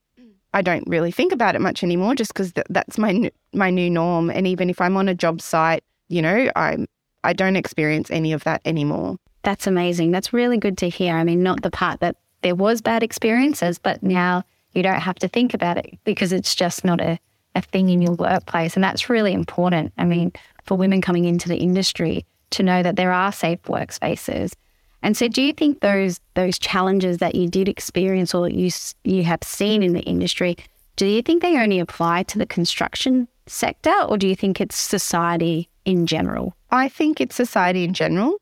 I 0.53 0.61
don't 0.61 0.87
really 0.87 1.11
think 1.11 1.33
about 1.33 1.55
it 1.55 1.61
much 1.61 1.83
anymore 1.83 2.15
just 2.15 2.33
because 2.33 2.53
th- 2.53 2.67
that's 2.69 2.97
my 2.97 3.29
my 3.53 3.69
new 3.69 3.89
norm. 3.89 4.29
And 4.29 4.47
even 4.47 4.69
if 4.69 4.79
I'm 4.79 4.95
on 4.95 5.09
a 5.09 5.13
job 5.13 5.41
site, 5.41 5.83
you 6.07 6.21
know, 6.21 6.49
I 6.55 6.85
I 7.25 7.33
don't 7.33 7.55
experience 7.55 8.11
any 8.11 8.33
of 8.33 8.43
that 8.43 8.61
anymore. 8.65 9.17
That's 9.43 9.67
amazing. 9.67 10.11
That's 10.11 10.33
really 10.33 10.57
good 10.57 10.77
to 10.79 10.89
hear. 10.89 11.15
I 11.15 11.23
mean, 11.23 11.43
not 11.43 11.61
the 11.61 11.71
part 11.71 11.99
that 11.99 12.15
there 12.41 12.55
was 12.55 12.81
bad 12.81 13.03
experiences, 13.03 13.77
but 13.77 14.01
now 14.03 14.43
you 14.73 14.83
don't 14.83 15.01
have 15.01 15.15
to 15.19 15.27
think 15.27 15.53
about 15.53 15.77
it 15.77 15.97
because 16.03 16.31
it's 16.31 16.55
just 16.55 16.83
not 16.83 17.01
a, 17.01 17.19
a 17.55 17.61
thing 17.61 17.89
in 17.89 18.01
your 18.01 18.13
workplace. 18.13 18.75
And 18.75 18.83
that's 18.83 19.09
really 19.09 19.33
important. 19.33 19.93
I 19.97 20.05
mean, 20.05 20.31
for 20.63 20.75
women 20.75 21.01
coming 21.01 21.25
into 21.25 21.49
the 21.49 21.57
industry 21.57 22.25
to 22.51 22.63
know 22.63 22.83
that 22.83 22.95
there 22.95 23.11
are 23.11 23.31
safe 23.31 23.61
workspaces. 23.63 24.53
And 25.01 25.15
so, 25.15 25.27
do 25.27 25.41
you 25.41 25.53
think 25.53 25.81
those 25.81 26.19
those 26.33 26.57
challenges 26.57 27.19
that 27.19 27.35
you 27.35 27.47
did 27.47 27.69
experience 27.69 28.33
or 28.33 28.49
you 28.49 28.71
you 29.03 29.23
have 29.23 29.43
seen 29.43 29.83
in 29.83 29.93
the 29.93 30.01
industry 30.01 30.57
Do 30.95 31.05
you 31.05 31.21
think 31.21 31.41
they 31.41 31.57
only 31.57 31.79
apply 31.79 32.23
to 32.23 32.39
the 32.39 32.45
construction 32.45 33.27
sector 33.47 33.93
or 34.09 34.17
do 34.17 34.27
you 34.27 34.35
think 34.35 34.59
it's 34.59 34.75
society 34.75 35.69
in 35.85 36.05
general? 36.05 36.55
I 36.71 36.89
think 36.89 37.21
it's 37.21 37.35
society 37.35 37.83
in 37.83 37.93
general. 37.93 38.37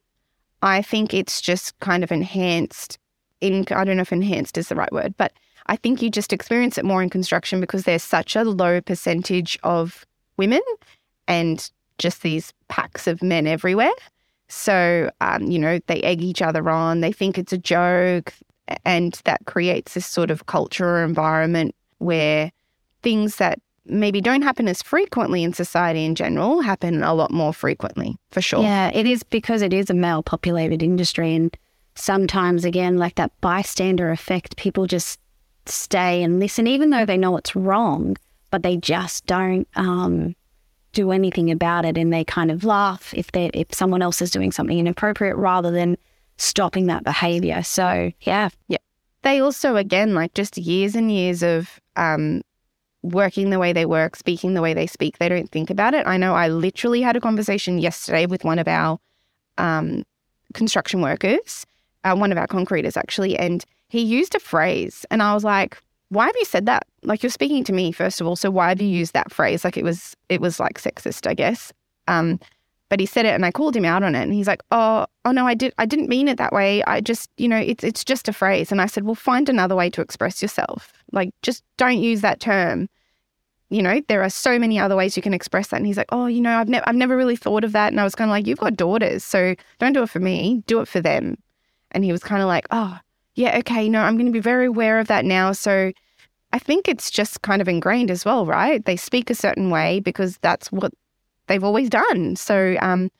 I 0.61 0.81
think 0.81 1.13
it's 1.13 1.41
just 1.41 1.77
kind 1.79 2.03
of 2.03 2.11
enhanced 2.11 2.97
in 3.41 3.65
I 3.71 3.83
don't 3.83 3.97
know 3.97 4.01
if 4.01 4.13
enhanced 4.13 4.57
is 4.57 4.69
the 4.69 4.75
right 4.75 4.91
word, 4.91 5.13
but 5.17 5.33
I 5.67 5.75
think 5.75 6.01
you 6.01 6.09
just 6.09 6.33
experience 6.33 6.77
it 6.77 6.85
more 6.85 7.03
in 7.03 7.09
construction 7.09 7.59
because 7.59 7.83
there's 7.83 8.03
such 8.03 8.35
a 8.35 8.43
low 8.43 8.81
percentage 8.81 9.59
of 9.63 10.05
women 10.37 10.61
and 11.27 11.69
just 11.97 12.21
these 12.21 12.53
packs 12.69 13.07
of 13.07 13.21
men 13.21 13.47
everywhere. 13.47 13.91
So, 14.47 15.09
um, 15.21 15.43
you 15.43 15.59
know, 15.59 15.79
they 15.87 16.01
egg 16.01 16.21
each 16.21 16.41
other 16.41 16.69
on, 16.69 17.01
they 17.01 17.11
think 17.11 17.37
it's 17.37 17.53
a 17.53 17.57
joke, 17.57 18.33
and 18.85 19.19
that 19.25 19.45
creates 19.45 19.93
this 19.93 20.05
sort 20.05 20.31
of 20.31 20.45
culture 20.45 20.97
or 20.97 21.03
environment 21.03 21.75
where 21.97 22.51
things 23.01 23.37
that 23.37 23.59
maybe 23.85 24.21
don't 24.21 24.41
happen 24.41 24.67
as 24.67 24.81
frequently 24.81 25.43
in 25.43 25.53
society 25.53 26.05
in 26.05 26.15
general 26.15 26.61
happen 26.61 27.03
a 27.03 27.13
lot 27.13 27.31
more 27.31 27.53
frequently, 27.53 28.17
for 28.31 28.41
sure. 28.41 28.63
Yeah, 28.63 28.91
it 28.93 29.05
is 29.05 29.23
because 29.23 29.61
it 29.61 29.73
is 29.73 29.89
a 29.89 29.93
male 29.93 30.23
populated 30.23 30.81
industry. 30.81 31.35
And 31.35 31.55
sometimes, 31.95 32.65
again, 32.65 32.97
like 32.97 33.15
that 33.15 33.31
bystander 33.41 34.11
effect, 34.11 34.55
people 34.57 34.87
just 34.87 35.19
stay 35.65 36.23
and 36.23 36.39
listen, 36.39 36.67
even 36.67 36.89
though 36.89 37.05
they 37.05 37.17
know 37.17 37.37
it's 37.37 37.55
wrong, 37.55 38.15
but 38.51 38.63
they 38.63 38.77
just 38.77 39.25
don't 39.25 39.67
um, 39.75 40.35
do 40.93 41.11
anything 41.11 41.51
about 41.51 41.85
it. 41.85 41.97
And 41.97 42.13
they 42.13 42.23
kind 42.23 42.51
of 42.51 42.63
laugh 42.63 43.13
if 43.13 43.31
they 43.31 43.49
if 43.53 43.73
someone 43.73 44.01
else 44.01 44.21
is 44.21 44.31
doing 44.31 44.51
something 44.51 44.79
inappropriate 44.79 45.35
rather 45.35 45.71
than 45.71 45.97
stopping 46.37 46.87
that 46.87 47.03
behavior. 47.03 47.63
So, 47.63 48.11
yeah. 48.21 48.49
Yeah. 48.67 48.77
They 49.23 49.39
also, 49.39 49.77
again, 49.77 50.13
like 50.13 50.33
just 50.33 50.57
years 50.57 50.95
and 50.95 51.11
years 51.11 51.43
of 51.43 51.79
um, 51.95 52.41
working 53.03 53.49
the 53.49 53.59
way 53.59 53.73
they 53.73 53.85
work, 53.85 54.15
speaking 54.15 54.53
the 54.53 54.61
way 54.61 54.73
they 54.73 54.87
speak. 54.87 55.17
They 55.17 55.29
don't 55.29 55.49
think 55.51 55.69
about 55.69 55.93
it. 55.93 56.07
I 56.07 56.17
know 56.17 56.33
I 56.33 56.47
literally 56.47 57.01
had 57.01 57.15
a 57.15 57.21
conversation 57.21 57.77
yesterday 57.77 58.25
with 58.25 58.43
one 58.43 58.59
of 58.59 58.67
our 58.67 58.99
um, 59.57 60.03
construction 60.53 61.01
workers, 61.01 61.65
uh, 62.03 62.15
one 62.15 62.31
of 62.31 62.37
our 62.37 62.47
concreters 62.47 62.97
actually, 62.97 63.37
and 63.37 63.63
he 63.89 64.01
used 64.01 64.33
a 64.33 64.39
phrase. 64.39 65.05
And 65.11 65.21
I 65.21 65.33
was 65.33 65.43
like, 65.43 65.77
why 66.09 66.27
have 66.27 66.35
you 66.37 66.45
said 66.45 66.65
that? 66.65 66.87
Like 67.03 67.21
you're 67.21 67.29
speaking 67.29 67.63
to 67.65 67.73
me, 67.73 67.91
first 67.91 68.21
of 68.21 68.27
all. 68.27 68.35
So 68.35 68.49
why 68.49 68.69
have 68.69 68.81
you 68.81 68.87
used 68.87 69.13
that 69.13 69.31
phrase? 69.31 69.63
Like 69.63 69.77
it 69.77 69.83
was, 69.83 70.15
it 70.29 70.41
was 70.41 70.59
like 70.59 70.79
sexist, 70.79 71.27
I 71.27 71.33
guess. 71.33 71.73
Um, 72.07 72.39
but 72.93 72.99
he 72.99 73.07
said 73.07 73.25
it 73.25 73.33
and 73.33 73.43
I 73.43 73.49
called 73.49 73.75
him 73.75 73.85
out 73.85 74.03
on 74.03 74.13
it 74.13 74.21
and 74.21 74.35
he's 74.35 74.45
like, 74.45 74.61
"Oh, 74.69 75.07
oh 75.25 75.31
no, 75.31 75.47
I 75.47 75.55
did 75.55 75.73
I 75.79 75.87
didn't 75.87 76.09
mean 76.09 76.27
it 76.27 76.37
that 76.37 76.53
way. 76.53 76.83
I 76.83 77.01
just, 77.01 77.27
you 77.37 77.47
know, 77.47 77.57
it's 77.57 77.83
it's 77.83 78.03
just 78.03 78.29
a 78.29 78.33
phrase." 78.33 78.71
And 78.71 78.79
I 78.79 78.85
said, 78.85 79.03
"Well, 79.03 79.15
find 79.15 79.49
another 79.49 79.75
way 79.75 79.89
to 79.89 80.01
express 80.01 80.43
yourself. 80.43 80.93
Like 81.11 81.31
just 81.41 81.63
don't 81.77 81.97
use 81.97 82.21
that 82.21 82.39
term." 82.39 82.87
You 83.71 83.81
know, 83.81 83.99
there 84.09 84.21
are 84.21 84.29
so 84.29 84.59
many 84.59 84.77
other 84.77 84.95
ways 84.95 85.17
you 85.17 85.23
can 85.23 85.33
express 85.33 85.69
that. 85.69 85.77
And 85.77 85.87
he's 85.87 85.97
like, 85.97 86.11
"Oh, 86.11 86.27
you 86.27 86.39
know, 86.39 86.55
I've 86.59 86.69
never 86.69 86.87
I've 86.87 86.95
never 86.95 87.17
really 87.17 87.35
thought 87.35 87.63
of 87.63 87.71
that." 87.71 87.91
And 87.91 87.99
I 87.99 88.03
was 88.03 88.13
kind 88.13 88.29
of 88.29 88.33
like, 88.33 88.45
"You've 88.45 88.59
got 88.59 88.77
daughters, 88.77 89.23
so 89.23 89.55
don't 89.79 89.93
do 89.93 90.03
it 90.03 90.09
for 90.11 90.19
me, 90.19 90.61
do 90.67 90.79
it 90.79 90.87
for 90.87 91.01
them." 91.01 91.35
And 91.93 92.03
he 92.03 92.11
was 92.11 92.21
kind 92.21 92.43
of 92.43 92.47
like, 92.47 92.67
"Oh, 92.69 92.99
yeah, 93.33 93.57
okay, 93.57 93.89
no, 93.89 94.01
I'm 94.01 94.17
going 94.17 94.27
to 94.27 94.39
be 94.39 94.39
very 94.39 94.67
aware 94.67 94.99
of 94.99 95.07
that 95.07 95.25
now." 95.25 95.51
So 95.51 95.93
I 96.51 96.59
think 96.59 96.87
it's 96.87 97.09
just 97.09 97.41
kind 97.41 97.59
of 97.59 97.67
ingrained 97.67 98.11
as 98.11 98.23
well, 98.23 98.45
right? 98.45 98.85
They 98.85 98.97
speak 98.97 99.31
a 99.31 99.35
certain 99.35 99.71
way 99.71 99.99
because 99.99 100.37
that's 100.43 100.71
what 100.71 100.93
they've 101.47 101.63
always 101.63 101.89
done. 101.89 102.35
So 102.35 102.75
um, 102.81 103.11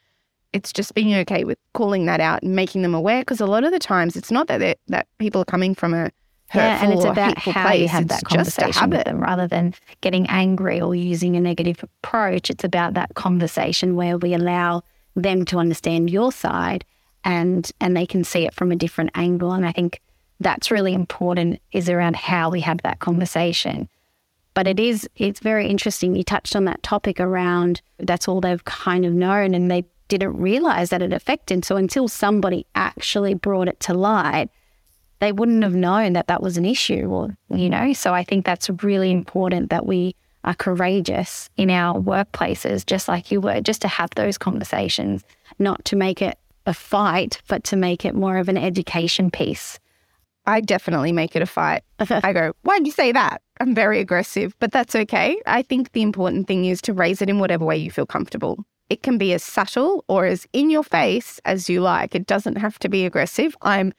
it's 0.53 0.72
just 0.72 0.94
being 0.94 1.15
okay 1.15 1.44
with 1.44 1.58
calling 1.74 2.06
that 2.06 2.20
out 2.20 2.44
and 2.44 2.56
making 2.56 2.82
them 2.82 2.94
aware 2.94 3.22
because 3.22 3.42
a 3.42 3.46
lot 3.46 3.63
of 3.63 3.72
the 3.72 3.80
times 3.80 4.15
it's 4.15 4.32
not 4.32 4.48
that 4.48 4.77
that 4.88 5.08
people 5.18 5.42
are 5.42 5.46
coming 5.46 5.75
from 5.75 5.94
a 5.94 6.12
yeah, 6.53 6.84
and 6.84 6.94
it's 6.94 7.03
about 7.03 7.38
how 7.39 7.68
place. 7.68 7.82
you 7.82 7.88
have 7.88 8.03
it's 8.03 8.13
that 8.13 8.25
conversation 8.25 8.89
with 8.92 9.06
them 9.06 9.20
rather 9.20 9.48
than 9.48 9.74
getting 10.01 10.27
angry 10.27 10.80
or 10.80 10.94
using 10.94 11.36
a 11.36 11.39
negative 11.39 11.84
approach. 11.84 12.51
It's 12.51 12.63
about 12.63 12.94
that 12.94 13.15
conversation 13.15 13.96
where 13.96 14.18
we 14.20 14.36
allow 14.36 14.84
them 15.15 15.46
to 15.46 15.58
understand 15.58 16.12
your 16.12 16.32
side 16.32 16.86
and 17.24 17.72
and 17.80 17.98
they 17.98 18.06
can 18.06 18.24
see 18.24 18.46
it 18.46 18.53
from 18.53 18.72
a 18.72 18.75
different 18.75 19.12
angle. 19.15 19.51
And 19.51 19.65
I 19.65 19.72
think 19.72 20.00
that's 20.39 20.70
really 20.70 20.94
important 20.94 21.60
is 21.72 21.89
around 21.89 22.15
how 22.15 22.50
we 22.50 22.62
have 22.62 22.82
that 22.84 23.00
conversation. 23.00 23.89
But 24.53 24.67
it 24.67 24.79
is, 24.79 25.10
it's 25.15 25.39
very 25.39 25.67
interesting. 25.67 26.15
You 26.15 26.24
touched 26.24 26.55
on 26.55 26.65
that 26.65 26.83
topic 26.83 27.19
around 27.19 27.81
that's 28.00 28.27
all 28.27 28.41
they've 28.41 28.63
kind 28.65 29.05
of 29.05 29.13
known 29.13 29.53
and 29.53 29.69
they 29.69 29.86
didn't 30.07 30.38
realize 30.38 30.89
that 30.91 31.01
it 31.01 31.13
affected. 31.13 31.65
So 31.65 31.75
until 31.75 32.07
somebody 32.07 32.65
actually 32.75 33.33
brought 33.33 33.67
it 33.67 33.79
to 33.81 33.93
light, 33.93 34.50
they 35.19 35.31
wouldn't 35.31 35.63
have 35.63 35.74
known 35.74 36.13
that 36.13 36.27
that 36.27 36.43
was 36.43 36.57
an 36.57 36.65
issue 36.65 37.07
or, 37.10 37.27
mm-hmm. 37.27 37.57
you 37.57 37.69
know. 37.69 37.93
So 37.93 38.13
I 38.13 38.24
think 38.24 38.45
that's 38.45 38.69
really 38.83 39.12
important 39.12 39.69
that 39.69 39.86
we 39.86 40.15
are 40.43 40.53
courageous 40.53 41.50
in 41.55 41.69
our 41.69 42.00
workplaces, 42.00 42.86
just 42.86 43.07
like 43.07 43.31
you 43.31 43.39
were, 43.39 43.62
just 43.62 43.81
to 43.81 43.88
have 43.88 44.10
those 44.15 44.38
conversations, 44.38 45.24
not 45.57 45.83
to 45.86 45.95
make 45.95 46.22
it 46.22 46.38
a 46.65 46.74
fight, 46.74 47.41
but 47.48 47.63
to 47.65 47.75
make 47.75 48.05
it 48.05 48.13
more 48.13 48.38
of 48.38 48.50
an 48.50 48.57
education 48.57 49.31
piece. 49.31 49.79
I 50.45 50.62
definitely 50.62 51.12
make 51.12 51.35
it 51.35 51.41
a 51.41 51.45
fight. 51.45 51.83
I 52.00 52.33
go, 52.33 52.53
why'd 52.63 52.85
you 52.85 52.91
say 52.91 53.12
that? 53.12 53.41
I'm 53.59 53.73
very 53.73 54.00
aggressive, 54.00 54.55
but 54.59 54.71
that's 54.71 54.95
okay. 54.95 55.41
I 55.45 55.62
think 55.62 55.93
the 55.93 56.01
important 56.01 56.47
thing 56.47 56.65
is 56.65 56.81
to 56.81 56.93
raise 56.93 57.21
it 57.21 57.29
in 57.29 57.39
whatever 57.39 57.63
way 57.63 57.77
you 57.77 57.91
feel 57.91 58.05
comfortable. 58.05 58.65
It 58.89 59.03
can 59.03 59.17
be 59.17 59.33
as 59.33 59.43
subtle 59.43 60.03
or 60.07 60.25
as 60.25 60.45
in 60.51 60.69
your 60.69 60.83
face 60.83 61.39
as 61.45 61.69
you 61.69 61.81
like. 61.81 62.13
It 62.13 62.27
doesn't 62.27 62.57
have 62.57 62.77
to 62.79 62.89
be 62.89 63.05
aggressive. 63.05 63.55
I'm 63.62 63.93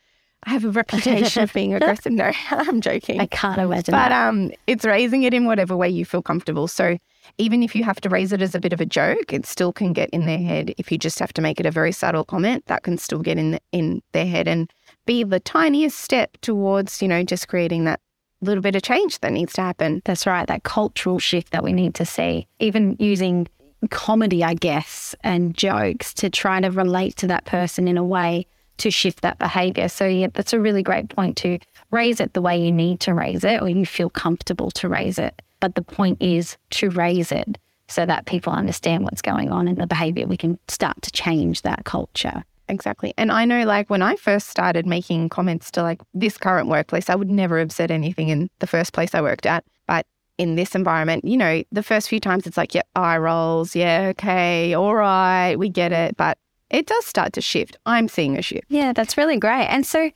I 0.46 0.50
have 0.50 0.64
a 0.64 0.70
reputation 0.70 1.42
of 1.42 1.52
being 1.52 1.74
aggressive. 1.74 2.12
No, 2.12 2.30
I'm 2.50 2.80
joking. 2.80 3.20
I 3.20 3.26
can't 3.26 3.58
imagine 3.58 3.92
but, 3.92 4.10
that. 4.10 4.28
um, 4.28 4.52
it's 4.66 4.84
raising 4.84 5.22
it 5.22 5.32
in 5.32 5.46
whatever 5.46 5.76
way 5.76 5.88
you 5.88 6.04
feel 6.04 6.22
comfortable. 6.22 6.68
So 6.68 6.98
even 7.38 7.62
if 7.62 7.74
you 7.74 7.82
have 7.84 8.00
to 8.02 8.08
raise 8.08 8.32
it 8.32 8.42
as 8.42 8.54
a 8.54 8.60
bit 8.60 8.72
of 8.72 8.80
a 8.80 8.86
joke, 8.86 9.32
it 9.32 9.46
still 9.46 9.72
can 9.72 9.92
get 9.92 10.10
in 10.10 10.26
their 10.26 10.38
head. 10.38 10.74
If 10.76 10.92
you 10.92 10.98
just 10.98 11.18
have 11.18 11.32
to 11.34 11.42
make 11.42 11.60
it 11.60 11.66
a 11.66 11.70
very 11.70 11.92
subtle 11.92 12.24
comment, 12.24 12.66
that 12.66 12.82
can 12.82 12.98
still 12.98 13.20
get 13.20 13.38
in 13.38 13.52
the, 13.52 13.60
in 13.72 14.02
their 14.12 14.26
head 14.26 14.46
and 14.46 14.70
be 15.06 15.24
the 15.24 15.40
tiniest 15.40 15.98
step 15.98 16.36
towards, 16.40 17.02
you 17.02 17.08
know, 17.08 17.22
just 17.22 17.48
creating 17.48 17.84
that 17.84 18.00
little 18.40 18.62
bit 18.62 18.76
of 18.76 18.82
change 18.82 19.20
that 19.20 19.32
needs 19.32 19.52
to 19.54 19.62
happen. 19.62 20.02
That's 20.04 20.26
right. 20.26 20.46
That 20.46 20.64
cultural 20.64 21.18
shift 21.18 21.52
that 21.52 21.64
we 21.64 21.72
need 21.72 21.94
to 21.96 22.04
see. 22.04 22.46
Even 22.58 22.96
using 22.98 23.48
comedy, 23.90 24.42
I 24.44 24.54
guess, 24.54 25.14
and 25.22 25.54
jokes 25.54 26.14
to 26.14 26.30
try 26.30 26.60
to 26.60 26.68
relate 26.68 27.16
to 27.16 27.26
that 27.28 27.44
person 27.44 27.88
in 27.88 27.98
a 27.98 28.04
way 28.04 28.46
to 28.78 28.90
shift 28.90 29.22
that 29.22 29.38
behavior. 29.38 29.88
So, 29.88 30.06
yeah, 30.06 30.28
that's 30.32 30.52
a 30.52 30.60
really 30.60 30.82
great 30.82 31.08
point 31.08 31.36
to 31.38 31.58
raise 31.90 32.20
it 32.20 32.32
the 32.32 32.42
way 32.42 32.60
you 32.60 32.72
need 32.72 33.00
to 33.00 33.14
raise 33.14 33.44
it 33.44 33.62
or 33.62 33.68
you 33.68 33.86
feel 33.86 34.10
comfortable 34.10 34.70
to 34.72 34.88
raise 34.88 35.18
it. 35.18 35.40
But 35.60 35.74
the 35.74 35.82
point 35.82 36.20
is 36.20 36.56
to 36.70 36.90
raise 36.90 37.30
it 37.30 37.58
so 37.88 38.04
that 38.06 38.26
people 38.26 38.52
understand 38.52 39.04
what's 39.04 39.22
going 39.22 39.50
on 39.50 39.68
in 39.68 39.76
the 39.76 39.86
behavior. 39.86 40.26
We 40.26 40.36
can 40.36 40.58
start 40.68 41.00
to 41.02 41.12
change 41.12 41.62
that 41.62 41.84
culture. 41.84 42.44
Exactly. 42.68 43.12
And 43.18 43.30
I 43.30 43.44
know, 43.44 43.64
like, 43.64 43.90
when 43.90 44.02
I 44.02 44.16
first 44.16 44.48
started 44.48 44.86
making 44.86 45.28
comments 45.28 45.70
to 45.72 45.82
like 45.82 46.00
this 46.14 46.38
current 46.38 46.68
workplace, 46.68 47.10
I 47.10 47.14
would 47.14 47.30
never 47.30 47.58
have 47.58 47.72
said 47.72 47.90
anything 47.90 48.28
in 48.28 48.48
the 48.60 48.66
first 48.66 48.92
place 48.92 49.14
I 49.14 49.20
worked 49.20 49.46
at. 49.46 49.64
But 49.86 50.06
in 50.38 50.56
this 50.56 50.74
environment, 50.74 51.24
you 51.24 51.36
know, 51.36 51.62
the 51.72 51.82
first 51.82 52.08
few 52.08 52.20
times 52.20 52.46
it's 52.46 52.56
like, 52.56 52.74
yeah, 52.74 52.82
eye 52.96 53.18
rolls. 53.18 53.76
Yeah, 53.76 54.08
okay, 54.10 54.74
all 54.74 54.94
right, 54.94 55.56
we 55.56 55.68
get 55.68 55.92
it. 55.92 56.16
But 56.16 56.38
it 56.70 56.86
does 56.86 57.04
start 57.04 57.34
to 57.34 57.40
shift. 57.40 57.76
I'm 57.86 58.08
seeing 58.08 58.36
a 58.38 58.42
shift. 58.42 58.64
Yeah, 58.68 58.92
that's 58.92 59.16
really 59.16 59.36
great. 59.36 59.66
And 59.66 59.86
so, 59.86 60.10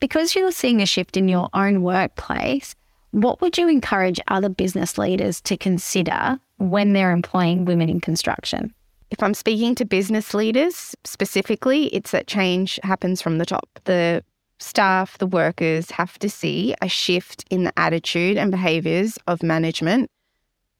because 0.00 0.34
you're 0.34 0.52
seeing 0.52 0.82
a 0.82 0.86
shift 0.86 1.16
in 1.16 1.28
your 1.28 1.48
own 1.54 1.82
workplace, 1.82 2.74
what 3.10 3.40
would 3.40 3.56
you 3.56 3.68
encourage 3.68 4.18
other 4.28 4.48
business 4.48 4.98
leaders 4.98 5.40
to 5.42 5.56
consider 5.56 6.40
when 6.56 6.94
they're 6.94 7.12
employing 7.12 7.64
women 7.64 7.88
in 7.88 8.00
construction? 8.00 8.74
If 9.10 9.22
I'm 9.22 9.34
speaking 9.34 9.74
to 9.76 9.84
business 9.84 10.34
leaders 10.34 10.94
specifically, 11.04 11.86
it's 11.86 12.10
that 12.10 12.26
change 12.26 12.80
happens 12.82 13.22
from 13.22 13.38
the 13.38 13.46
top. 13.46 13.68
The 13.84 14.24
staff, 14.58 15.18
the 15.18 15.26
workers 15.26 15.90
have 15.90 16.18
to 16.18 16.28
see 16.28 16.74
a 16.82 16.88
shift 16.88 17.44
in 17.50 17.64
the 17.64 17.78
attitude 17.78 18.36
and 18.36 18.50
behaviors 18.50 19.18
of 19.26 19.42
management 19.42 20.10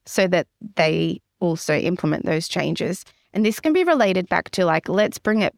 so 0.05 0.27
that 0.27 0.47
they 0.75 1.21
also 1.39 1.75
implement 1.75 2.25
those 2.25 2.47
changes. 2.47 3.05
And 3.33 3.45
this 3.45 3.59
can 3.59 3.73
be 3.73 3.83
related 3.83 4.29
back 4.29 4.49
to 4.51 4.65
like, 4.65 4.89
let's 4.89 5.19
bring 5.19 5.41
it, 5.41 5.53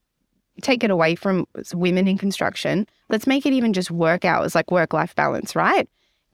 take 0.61 0.83
it 0.83 0.91
away 0.91 1.15
from 1.15 1.45
women 1.73 2.07
in 2.07 2.17
construction. 2.17 2.87
Let's 3.09 3.27
make 3.27 3.45
it 3.45 3.53
even 3.53 3.73
just 3.73 3.91
work 3.91 4.25
hours, 4.25 4.55
like 4.55 4.71
work 4.71 4.93
life 4.93 5.15
balance, 5.15 5.55
right? 5.55 5.87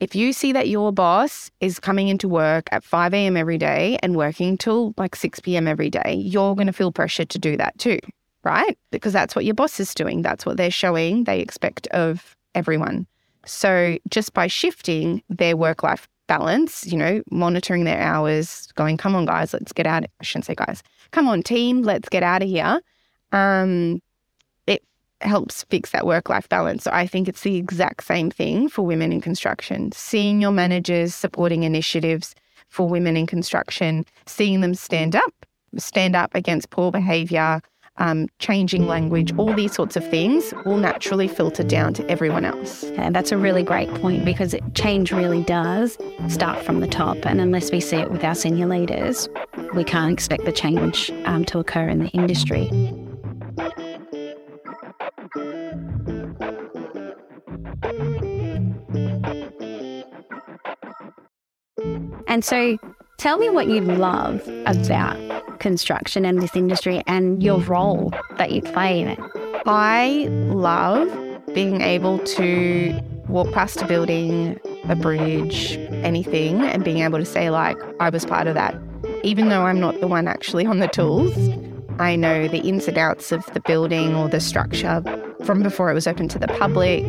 If 0.04 0.16
you 0.16 0.34
see 0.34 0.52
that 0.52 0.68
your 0.68 0.92
boss 0.92 1.50
is 1.62 1.80
coming 1.80 2.10
into 2.10 2.28
work 2.28 2.68
at 2.74 2.84
5 2.84 3.14
a.m. 3.14 3.38
every 3.38 3.58
day 3.58 3.98
and 4.04 4.18
working 4.18 4.58
till 4.58 4.94
like 4.98 5.16
6 5.16 5.40
p.m. 5.40 5.66
every 5.66 5.90
day, 5.90 6.16
you're 6.16 6.56
going 6.56 6.68
to 6.68 6.74
feel 6.74 6.92
pressure 6.92 7.24
to 7.24 7.40
do 7.40 7.56
that 7.56 7.80
too, 7.80 8.00
right? 8.44 8.78
Because 8.92 9.14
that's 9.14 9.34
what 9.34 9.46
your 9.46 9.54
boss 9.54 9.80
is 9.80 9.94
doing. 9.94 10.22
That's 10.22 10.46
what 10.46 10.58
they're 10.58 10.72
showing 10.72 11.24
they 11.24 11.40
expect 11.40 11.88
of 11.88 12.36
everyone. 12.54 13.08
So 13.46 13.98
just 14.10 14.34
by 14.34 14.48
shifting 14.48 15.24
their 15.30 15.56
work 15.56 15.84
life 15.84 16.10
balance, 16.28 16.86
you 16.86 16.98
know, 16.98 17.24
monitoring 17.32 17.86
their 17.86 18.02
hours, 18.02 18.68
going, 18.76 18.98
come 18.98 19.16
on, 19.16 19.26
guys, 19.26 19.54
let's 19.54 19.72
get 19.72 19.88
out. 19.88 20.04
I 20.04 20.24
shouldn't 20.24 20.48
say 20.48 20.56
guys, 20.56 20.84
come 21.12 21.30
on, 21.30 21.44
team, 21.44 21.82
let's 21.82 22.10
get 22.10 22.24
out 22.24 22.44
of 22.44 22.50
here. 22.50 22.82
Um, 23.32 24.02
helps 25.26 25.64
fix 25.64 25.92
that 25.92 26.06
work 26.06 26.30
life 26.30 26.48
balance. 26.50 26.84
So 26.84 26.92
I 26.94 27.08
think 27.08 27.28
it's 27.28 27.42
the 27.42 27.56
exact 27.56 28.04
same 28.04 28.30
thing 28.32 28.70
for 28.70 28.84
women 28.84 29.12
in 29.12 29.22
construction. 29.22 29.92
Seeing 29.92 30.42
your 30.42 30.52
managers 30.52 31.14
supporting 31.16 31.64
initiatives 31.64 32.36
for 32.70 32.88
women 32.88 33.16
in 33.16 33.28
construction, 33.28 34.06
seeing 34.26 34.62
them 34.62 34.74
stand 34.74 35.16
up, 35.16 35.34
stand 35.78 36.16
up 36.16 36.34
against 36.36 36.70
poor 36.70 36.92
behaviour, 36.92 37.62
um, 37.98 38.28
changing 38.40 38.88
language, 38.88 39.32
all 39.38 39.54
these 39.54 39.74
sorts 39.74 39.96
of 39.96 40.08
things 40.10 40.54
will 40.66 40.78
naturally 40.78 41.28
filter 41.28 41.64
down 41.64 41.94
to 41.94 42.10
everyone 42.10 42.46
else. 42.46 42.84
And 42.84 43.16
that's 43.16 43.32
a 43.32 43.38
really 43.38 43.64
great 43.64 43.94
point 43.96 44.26
because 44.26 44.56
change 44.74 45.12
really 45.12 45.44
does 45.44 45.98
start 46.28 46.64
from 46.64 46.80
the 46.80 46.88
top. 46.88 47.18
And 47.26 47.40
unless 47.40 47.72
we 47.72 47.80
see 47.80 47.98
it 47.98 48.12
with 48.12 48.24
our 48.24 48.36
senior 48.36 48.68
leaders, 48.68 49.30
we 49.76 49.84
can't 49.84 50.12
expect 50.12 50.46
the 50.46 50.52
change 50.52 51.12
um, 51.26 51.46
to 51.46 51.60
occur 51.60 51.88
in 51.88 52.00
the 52.00 52.10
industry. 52.10 52.70
And 62.34 62.44
so 62.44 62.80
tell 63.18 63.38
me 63.38 63.52
what 63.52 63.68
you 63.68 63.80
love 63.80 64.42
about 64.66 65.60
construction 65.60 66.26
and 66.26 66.42
this 66.42 66.56
industry 66.56 67.04
and 67.06 67.44
your 67.44 67.60
role 67.60 68.12
that 68.40 68.52
you 68.52 68.64
play 68.64 69.00
in 69.00 69.08
it. 69.08 69.20
I 69.68 70.26
love 70.50 71.08
being 71.54 71.82
able 71.82 72.18
to 72.18 73.00
walk 73.28 73.52
past 73.52 73.84
a 73.84 73.86
building, 73.86 74.60
a 74.90 74.96
bridge, 74.96 75.78
anything, 75.92 76.62
and 76.62 76.84
being 76.84 77.04
able 77.04 77.20
to 77.20 77.26
say, 77.26 77.52
like, 77.52 77.78
I 78.00 78.10
was 78.10 78.26
part 78.26 78.48
of 78.48 78.56
that. 78.56 78.82
Even 79.24 79.50
though 79.50 79.68
I'm 79.68 79.80
not 79.80 80.00
the 80.00 80.08
one 80.08 80.28
actually 80.28 80.66
on 80.66 80.80
the 80.80 80.88
tools, 80.88 81.38
I 82.00 82.16
know 82.16 82.48
the 82.48 82.62
ins 82.68 82.88
and 82.88 82.98
outs 82.98 83.32
of 83.32 83.46
the 83.54 83.60
building 83.60 84.16
or 84.16 84.28
the 84.28 84.40
structure 84.40 85.04
from 85.44 85.62
before 85.62 85.92
it 85.92 85.94
was 85.94 86.08
open 86.08 86.28
to 86.30 86.40
the 86.40 86.48
public, 86.48 87.04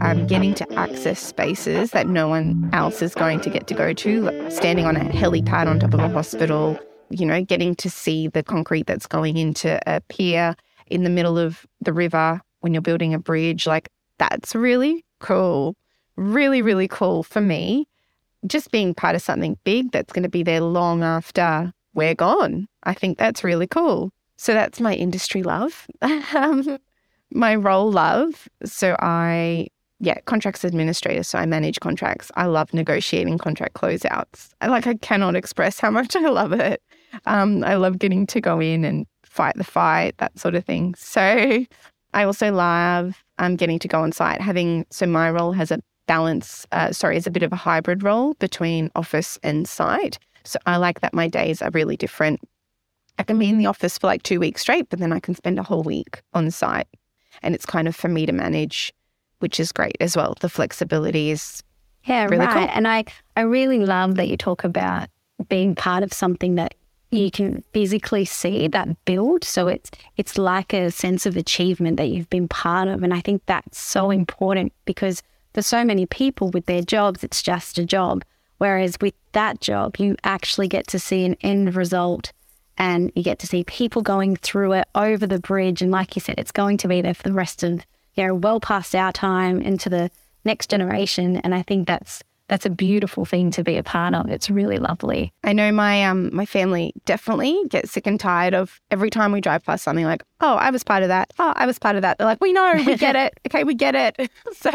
um, 0.00 0.26
getting 0.26 0.54
to 0.54 0.72
access 0.74 1.18
spaces 1.20 1.90
that 1.92 2.06
no 2.06 2.28
one 2.28 2.68
else 2.72 3.00
is 3.00 3.14
going 3.14 3.40
to 3.40 3.50
get 3.50 3.66
to 3.66 3.74
go 3.74 3.92
to, 3.94 4.50
standing 4.50 4.84
on 4.84 4.96
a 4.96 5.00
helipad 5.00 5.66
on 5.66 5.80
top 5.80 5.94
of 5.94 6.00
a 6.00 6.08
hospital, 6.08 6.78
you 7.10 7.24
know, 7.24 7.42
getting 7.42 7.74
to 7.76 7.88
see 7.88 8.28
the 8.28 8.42
concrete 8.42 8.86
that's 8.86 9.06
going 9.06 9.36
into 9.36 9.80
a 9.86 10.00
pier 10.02 10.54
in 10.88 11.04
the 11.04 11.10
middle 11.10 11.38
of 11.38 11.66
the 11.80 11.92
river 11.92 12.40
when 12.60 12.74
you're 12.74 12.82
building 12.82 13.14
a 13.14 13.18
bridge. 13.18 13.66
Like, 13.66 13.88
that's 14.18 14.54
really 14.54 15.04
cool. 15.20 15.74
Really, 16.16 16.60
really 16.60 16.88
cool 16.88 17.22
for 17.22 17.40
me. 17.40 17.86
Just 18.46 18.70
being 18.70 18.94
part 18.94 19.16
of 19.16 19.22
something 19.22 19.58
big 19.64 19.92
that's 19.92 20.12
going 20.12 20.22
to 20.24 20.28
be 20.28 20.42
there 20.42 20.60
long 20.60 21.02
after 21.02 21.72
we're 21.94 22.14
gone. 22.14 22.68
I 22.84 22.94
think 22.94 23.18
that's 23.18 23.42
really 23.42 23.66
cool. 23.66 24.12
So 24.36 24.52
that's 24.52 24.80
my 24.80 24.94
industry 24.94 25.42
love. 25.42 25.86
my 27.30 27.54
role 27.54 27.90
love. 27.90 28.48
So 28.64 28.96
I, 29.00 29.68
yeah, 30.00 30.20
contracts 30.24 30.64
administrator. 30.64 31.22
So 31.22 31.38
I 31.38 31.46
manage 31.46 31.80
contracts. 31.80 32.30
I 32.36 32.46
love 32.46 32.72
negotiating 32.72 33.38
contract 33.38 33.74
closeouts. 33.74 34.50
I 34.60 34.68
like, 34.68 34.86
I 34.86 34.94
cannot 34.94 35.36
express 35.36 35.80
how 35.80 35.90
much 35.90 36.14
I 36.16 36.28
love 36.28 36.52
it. 36.52 36.82
Um, 37.26 37.64
I 37.64 37.74
love 37.74 37.98
getting 37.98 38.26
to 38.28 38.40
go 38.40 38.60
in 38.60 38.84
and 38.84 39.06
fight 39.24 39.56
the 39.56 39.64
fight, 39.64 40.16
that 40.18 40.38
sort 40.38 40.54
of 40.54 40.64
thing. 40.64 40.94
So 40.96 41.64
I 42.14 42.22
also 42.22 42.52
love 42.52 43.22
um, 43.38 43.56
getting 43.56 43.78
to 43.80 43.88
go 43.88 44.00
on 44.00 44.12
site, 44.12 44.40
having, 44.40 44.86
so 44.90 45.06
my 45.06 45.30
role 45.30 45.52
has 45.52 45.70
a 45.70 45.80
balance, 46.06 46.66
uh, 46.72 46.92
sorry, 46.92 47.16
is 47.16 47.26
a 47.26 47.30
bit 47.30 47.42
of 47.42 47.52
a 47.52 47.56
hybrid 47.56 48.02
role 48.02 48.34
between 48.34 48.90
office 48.94 49.38
and 49.42 49.68
site. 49.68 50.18
So 50.44 50.58
I 50.66 50.76
like 50.76 51.00
that 51.00 51.12
my 51.12 51.28
days 51.28 51.60
are 51.60 51.70
really 51.70 51.96
different. 51.96 52.40
I 53.18 53.22
can 53.24 53.38
be 53.38 53.48
in 53.48 53.58
the 53.58 53.66
office 53.66 53.98
for 53.98 54.06
like 54.06 54.22
two 54.22 54.40
weeks 54.40 54.62
straight, 54.62 54.88
but 54.88 55.00
then 55.00 55.12
I 55.12 55.20
can 55.20 55.34
spend 55.34 55.58
a 55.58 55.62
whole 55.62 55.82
week 55.82 56.22
on 56.32 56.50
site 56.50 56.88
and 57.42 57.54
it's 57.54 57.66
kind 57.66 57.88
of 57.88 57.96
for 57.96 58.08
me 58.08 58.26
to 58.26 58.32
manage, 58.32 58.92
which 59.38 59.58
is 59.60 59.72
great 59.72 59.96
as 60.00 60.16
well. 60.16 60.34
The 60.40 60.48
flexibility 60.48 61.30
is 61.30 61.62
yeah, 62.04 62.24
really 62.24 62.38
right. 62.38 62.52
cool. 62.52 62.68
And 62.70 62.88
I, 62.88 63.04
I 63.36 63.42
really 63.42 63.80
love 63.80 64.16
that 64.16 64.28
you 64.28 64.36
talk 64.36 64.64
about 64.64 65.08
being 65.48 65.74
part 65.74 66.02
of 66.02 66.12
something 66.12 66.54
that 66.56 66.74
you 67.10 67.30
can 67.30 67.62
physically 67.72 68.24
see 68.24 68.68
that 68.68 69.04
build. 69.04 69.44
So 69.44 69.68
it's 69.68 69.90
it's 70.16 70.36
like 70.36 70.72
a 70.72 70.90
sense 70.90 71.26
of 71.26 71.36
achievement 71.36 71.96
that 71.96 72.08
you've 72.08 72.30
been 72.30 72.48
part 72.48 72.88
of. 72.88 73.02
And 73.02 73.14
I 73.14 73.20
think 73.20 73.42
that's 73.46 73.78
so 73.78 74.10
important 74.10 74.72
because 74.84 75.22
for 75.54 75.62
so 75.62 75.84
many 75.84 76.06
people 76.06 76.50
with 76.50 76.66
their 76.66 76.82
jobs, 76.82 77.24
it's 77.24 77.42
just 77.42 77.78
a 77.78 77.84
job. 77.84 78.24
Whereas 78.58 78.98
with 79.00 79.14
that 79.32 79.60
job, 79.60 79.96
you 79.98 80.16
actually 80.24 80.68
get 80.68 80.86
to 80.88 80.98
see 80.98 81.24
an 81.24 81.36
end 81.42 81.74
result 81.76 82.32
and 82.78 83.12
you 83.14 83.22
get 83.22 83.40
to 83.40 83.46
see 83.46 83.64
people 83.64 84.02
going 84.02 84.36
through 84.36 84.72
it 84.72 84.88
over 84.94 85.26
the 85.26 85.40
bridge. 85.40 85.82
And 85.82 85.90
like 85.90 86.16
you 86.16 86.20
said, 86.20 86.38
it's 86.38 86.52
going 86.52 86.78
to 86.78 86.88
be 86.88 87.02
there 87.02 87.14
for 87.14 87.24
the 87.24 87.32
rest 87.32 87.62
of, 87.62 87.84
you 88.14 88.26
know, 88.26 88.34
well 88.34 88.60
past 88.60 88.94
our 88.94 89.12
time 89.12 89.60
into 89.60 89.88
the 89.88 90.10
next 90.44 90.70
generation. 90.70 91.36
And 91.38 91.54
I 91.54 91.62
think 91.62 91.86
that's 91.86 92.22
that's 92.48 92.64
a 92.64 92.70
beautiful 92.70 93.24
thing 93.24 93.50
to 93.52 93.62
be 93.62 93.76
a 93.76 93.82
part 93.82 94.14
of. 94.14 94.28
It's 94.30 94.48
really 94.50 94.78
lovely. 94.78 95.32
I 95.44 95.52
know 95.52 95.70
my 95.70 96.04
um 96.04 96.34
my 96.34 96.46
family 96.46 96.94
definitely 97.04 97.62
gets 97.68 97.92
sick 97.92 98.06
and 98.06 98.18
tired 98.18 98.54
of 98.54 98.80
every 98.90 99.10
time 99.10 99.32
we 99.32 99.40
drive 99.40 99.64
past 99.64 99.84
something 99.84 100.06
like, 100.06 100.22
oh, 100.40 100.54
I 100.54 100.70
was 100.70 100.82
part 100.82 101.02
of 101.02 101.08
that. 101.08 101.32
Oh, 101.38 101.52
I 101.56 101.66
was 101.66 101.78
part 101.78 101.96
of 101.96 102.02
that. 102.02 102.16
They're 102.18 102.26
like, 102.26 102.40
we 102.40 102.52
know, 102.52 102.72
we 102.86 102.96
get 102.96 103.16
it. 103.24 103.38
Okay, 103.46 103.64
we 103.64 103.74
get 103.74 103.94
it. 103.94 104.30
So 104.54 104.70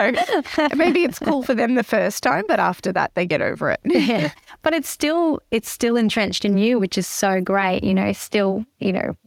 maybe 0.76 1.04
it's 1.04 1.20
cool 1.20 1.44
for 1.44 1.54
them 1.54 1.76
the 1.76 1.84
first 1.84 2.24
time, 2.24 2.46
but 2.48 2.60
after 2.60 2.94
that 2.94 3.14
they 3.16 3.26
get 3.26 3.42
over 3.42 3.72
it. 3.72 3.80
yeah. 3.86 4.32
But 4.62 4.74
it's 4.74 4.90
still 4.90 5.42
it's 5.52 5.70
still 5.70 5.98
entrenched 5.98 6.46
in 6.46 6.58
you, 6.58 6.80
which 6.80 6.98
is 6.98 7.08
so 7.08 7.42
great. 7.42 7.84
You 7.84 7.94
know, 7.94 8.14
still, 8.14 8.66
you 8.80 8.94
know, 8.94 9.18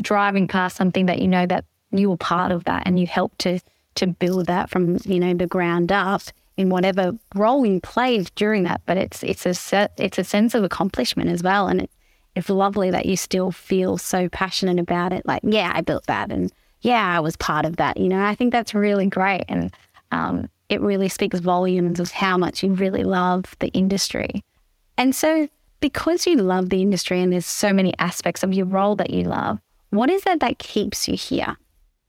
driving 0.00 0.48
past 0.48 0.76
something 0.76 1.06
that 1.06 1.18
you 1.18 1.28
know 1.28 1.44
that 1.46 1.64
you 1.90 2.08
were 2.08 2.16
part 2.16 2.50
of 2.52 2.64
that 2.64 2.84
and 2.86 2.98
you 2.98 3.06
helped 3.06 3.40
to 3.40 3.60
to 3.96 4.06
build 4.06 4.46
that 4.46 4.70
from, 4.70 4.98
you 5.04 5.18
know, 5.18 5.34
the 5.34 5.46
ground 5.46 5.90
up 5.90 6.22
in 6.56 6.70
whatever 6.70 7.12
role 7.34 7.64
you 7.66 7.80
played 7.80 8.30
during 8.34 8.64
that. 8.64 8.80
But 8.86 8.96
it's 8.96 9.22
it's 9.22 9.46
a 9.46 9.88
it's 9.96 10.18
a 10.18 10.24
sense 10.24 10.54
of 10.54 10.64
accomplishment 10.64 11.30
as 11.30 11.42
well, 11.42 11.68
and 11.68 11.82
it, 11.82 11.90
it's 12.34 12.48
lovely 12.48 12.90
that 12.90 13.06
you 13.06 13.16
still 13.16 13.50
feel 13.50 13.98
so 13.98 14.28
passionate 14.28 14.78
about 14.78 15.12
it. 15.12 15.24
Like, 15.26 15.42
yeah, 15.42 15.72
I 15.74 15.80
built 15.80 16.06
that, 16.06 16.30
and 16.30 16.52
yeah, 16.80 17.16
I 17.16 17.20
was 17.20 17.36
part 17.36 17.64
of 17.64 17.76
that. 17.76 17.96
You 17.96 18.08
know, 18.08 18.24
I 18.24 18.34
think 18.34 18.52
that's 18.52 18.74
really 18.74 19.06
great, 19.06 19.44
and 19.48 19.72
um, 20.12 20.48
it 20.68 20.80
really 20.80 21.08
speaks 21.08 21.38
volumes 21.40 22.00
of 22.00 22.10
how 22.10 22.36
much 22.36 22.62
you 22.62 22.72
really 22.72 23.04
love 23.04 23.56
the 23.60 23.68
industry. 23.68 24.42
And 24.98 25.14
so, 25.14 25.48
because 25.80 26.26
you 26.26 26.36
love 26.36 26.70
the 26.70 26.82
industry, 26.82 27.20
and 27.20 27.32
there's 27.32 27.46
so 27.46 27.72
many 27.72 27.94
aspects 27.98 28.42
of 28.42 28.54
your 28.54 28.66
role 28.66 28.96
that 28.96 29.10
you 29.10 29.24
love, 29.24 29.60
what 29.90 30.10
is 30.10 30.22
it 30.26 30.40
that 30.40 30.58
keeps 30.58 31.08
you 31.08 31.16
here? 31.16 31.56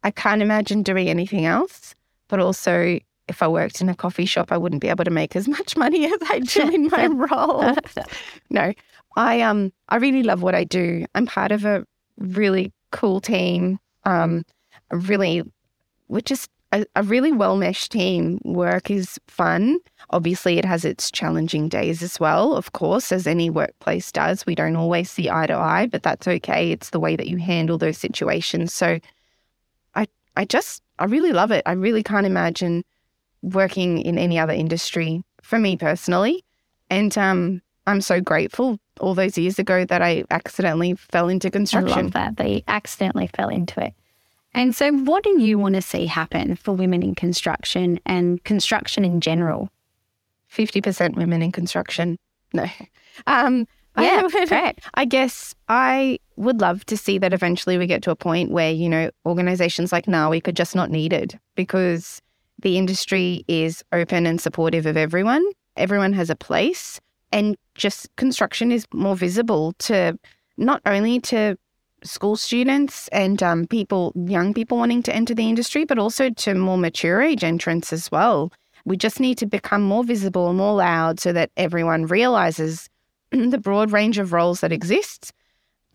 I 0.04 0.12
can't 0.12 0.42
imagine 0.42 0.84
doing 0.84 1.10
anything 1.10 1.46
else, 1.46 1.96
but 2.28 2.40
also 2.40 3.00
if 3.28 3.44
I 3.44 3.48
worked 3.48 3.82
in 3.82 3.90
a 3.90 3.96
coffee 3.96 4.26
shop, 4.26 4.52
I 4.52 4.58
wouldn't 4.58 4.82
be 4.82 4.90
able 4.90 5.04
to 5.04 5.12
make 5.12 5.36
as 5.36 5.48
much 5.48 5.76
money 5.86 6.06
as 6.06 6.20
I 6.30 6.40
do 6.40 6.70
in 6.70 6.88
my 6.90 7.08
role. 7.32 7.76
no, 8.50 8.74
I 9.16 9.42
um 9.42 9.72
I 9.90 9.98
really 9.98 10.24
love 10.24 10.42
what 10.42 10.56
I 10.56 10.64
do. 10.64 11.06
I'm 11.16 11.26
part 11.26 11.52
of 11.52 11.66
a 11.66 11.86
really 12.18 12.72
cool 12.92 13.22
team. 13.22 13.80
Um, 14.06 14.44
really, 14.92 15.44
we're 16.08 16.22
just 16.22 16.50
a, 16.72 16.86
a 16.96 17.04
really 17.04 17.32
well 17.32 17.58
meshed 17.58 17.92
team. 17.92 18.40
Work 18.44 18.90
is 18.90 19.20
fun. 19.28 19.80
Obviously, 20.10 20.58
it 20.58 20.66
has 20.66 20.86
its 20.86 21.12
challenging 21.12 21.70
days 21.70 22.02
as 22.02 22.20
well. 22.20 22.56
Of 22.56 22.74
course, 22.74 23.12
as 23.12 23.28
any 23.28 23.50
workplace 23.50 24.12
does, 24.12 24.46
we 24.46 24.56
don't 24.56 24.76
always 24.76 25.10
see 25.10 25.30
eye 25.30 25.48
to 25.48 25.56
eye, 25.56 25.88
but 25.88 26.04
that's 26.04 26.28
okay. 26.28 26.72
It's 26.72 26.90
the 26.92 27.00
way 27.00 27.16
that 27.16 27.28
you 27.28 27.38
handle 27.38 27.78
those 27.78 27.98
situations. 27.98 28.74
So, 28.74 29.00
I 29.96 30.08
I 30.36 30.46
just 30.46 30.82
I 31.00 31.06
really 31.06 31.34
love 31.34 31.52
it. 31.52 31.64
I 31.66 31.74
really 31.74 32.04
can't 32.04 32.26
imagine 32.26 32.84
working 33.54 34.00
in 34.00 34.18
any 34.18 34.40
other 34.40 34.54
industry 34.54 35.24
for 35.42 35.60
me 35.60 35.78
personally. 35.78 36.44
And 36.90 37.18
um, 37.18 37.62
I'm 37.86 38.02
so 38.02 38.22
grateful 38.22 38.80
all 39.00 39.14
those 39.14 39.38
years 39.38 39.60
ago 39.60 39.86
that 39.86 40.02
I 40.02 40.24
accidentally 40.30 40.96
fell 40.96 41.30
into 41.30 41.50
construction. 41.50 41.98
I 41.98 42.02
love 42.02 42.14
that, 42.14 42.38
that 42.38 42.50
you 42.50 42.62
accidentally 42.68 43.28
fell 43.28 43.50
into 43.50 43.84
it. 43.84 43.94
And 44.54 44.76
so, 44.76 44.92
what 44.92 45.24
do 45.24 45.40
you 45.40 45.60
want 45.60 45.76
to 45.76 45.82
see 45.82 46.06
happen 46.06 46.56
for 46.56 46.74
women 46.74 47.04
in 47.04 47.16
construction 47.16 48.00
and 48.06 48.44
construction 48.44 49.06
in 49.06 49.22
general? 49.22 49.70
50% 50.52 51.16
women 51.16 51.42
in 51.42 51.52
construction. 51.52 52.18
No. 52.54 52.66
Um, 53.26 53.68
yeah, 53.98 54.22
I, 54.36 54.46
would, 54.46 54.80
I 54.94 55.06
guess 55.06 55.56
I 55.70 56.20
would 56.36 56.62
love 56.62 56.86
to 56.86 56.96
see 56.96 57.18
that 57.18 57.34
eventually 57.34 57.80
we 57.80 57.88
get 57.88 58.04
to 58.04 58.12
a 58.12 58.16
point 58.16 58.52
where, 58.52 58.72
you 58.72 58.88
know, 58.88 59.10
organizations 59.26 59.92
like 59.92 60.06
NAWI 60.06 60.44
could 60.44 60.56
just 60.56 60.76
not 60.76 60.92
needed 60.92 61.40
because 61.56 62.22
the 62.62 62.78
industry 62.78 63.44
is 63.48 63.84
open 63.92 64.26
and 64.26 64.42
supportive 64.42 64.86
of 64.86 64.98
everyone. 64.98 65.46
Everyone 65.76 66.14
has 66.14 66.30
a 66.30 66.36
place, 66.36 67.00
and 67.32 67.56
just 67.76 68.14
construction 68.16 68.72
is 68.72 68.88
more 68.94 69.16
visible 69.16 69.74
to 69.80 70.18
not 70.58 70.82
only 70.86 71.20
to 71.20 71.58
school 72.04 72.36
students 72.36 73.08
and 73.10 73.42
um, 73.44 73.68
people, 73.68 74.14
young 74.16 74.54
people 74.54 74.78
wanting 74.78 75.04
to 75.04 75.16
enter 75.16 75.34
the 75.34 75.48
industry, 75.48 75.86
but 75.86 76.00
also 76.00 76.30
to 76.30 76.54
more 76.56 76.78
mature 76.78 77.22
age 77.22 77.44
entrants 77.44 77.94
as 77.94 78.12
well. 78.12 78.52
We 78.86 78.98
just 78.98 79.20
need 79.20 79.38
to 79.40 79.46
become 79.46 79.82
more 79.82 80.04
visible, 80.04 80.48
and 80.50 80.58
more 80.58 80.76
loud, 80.76 81.20
so 81.20 81.34
that 81.34 81.52
everyone 81.58 82.06
realizes 82.06 82.90
the 83.32 83.58
broad 83.58 83.92
range 83.92 84.18
of 84.18 84.34
roles 84.34 84.62
that 84.62 84.72
exists, 84.72 85.32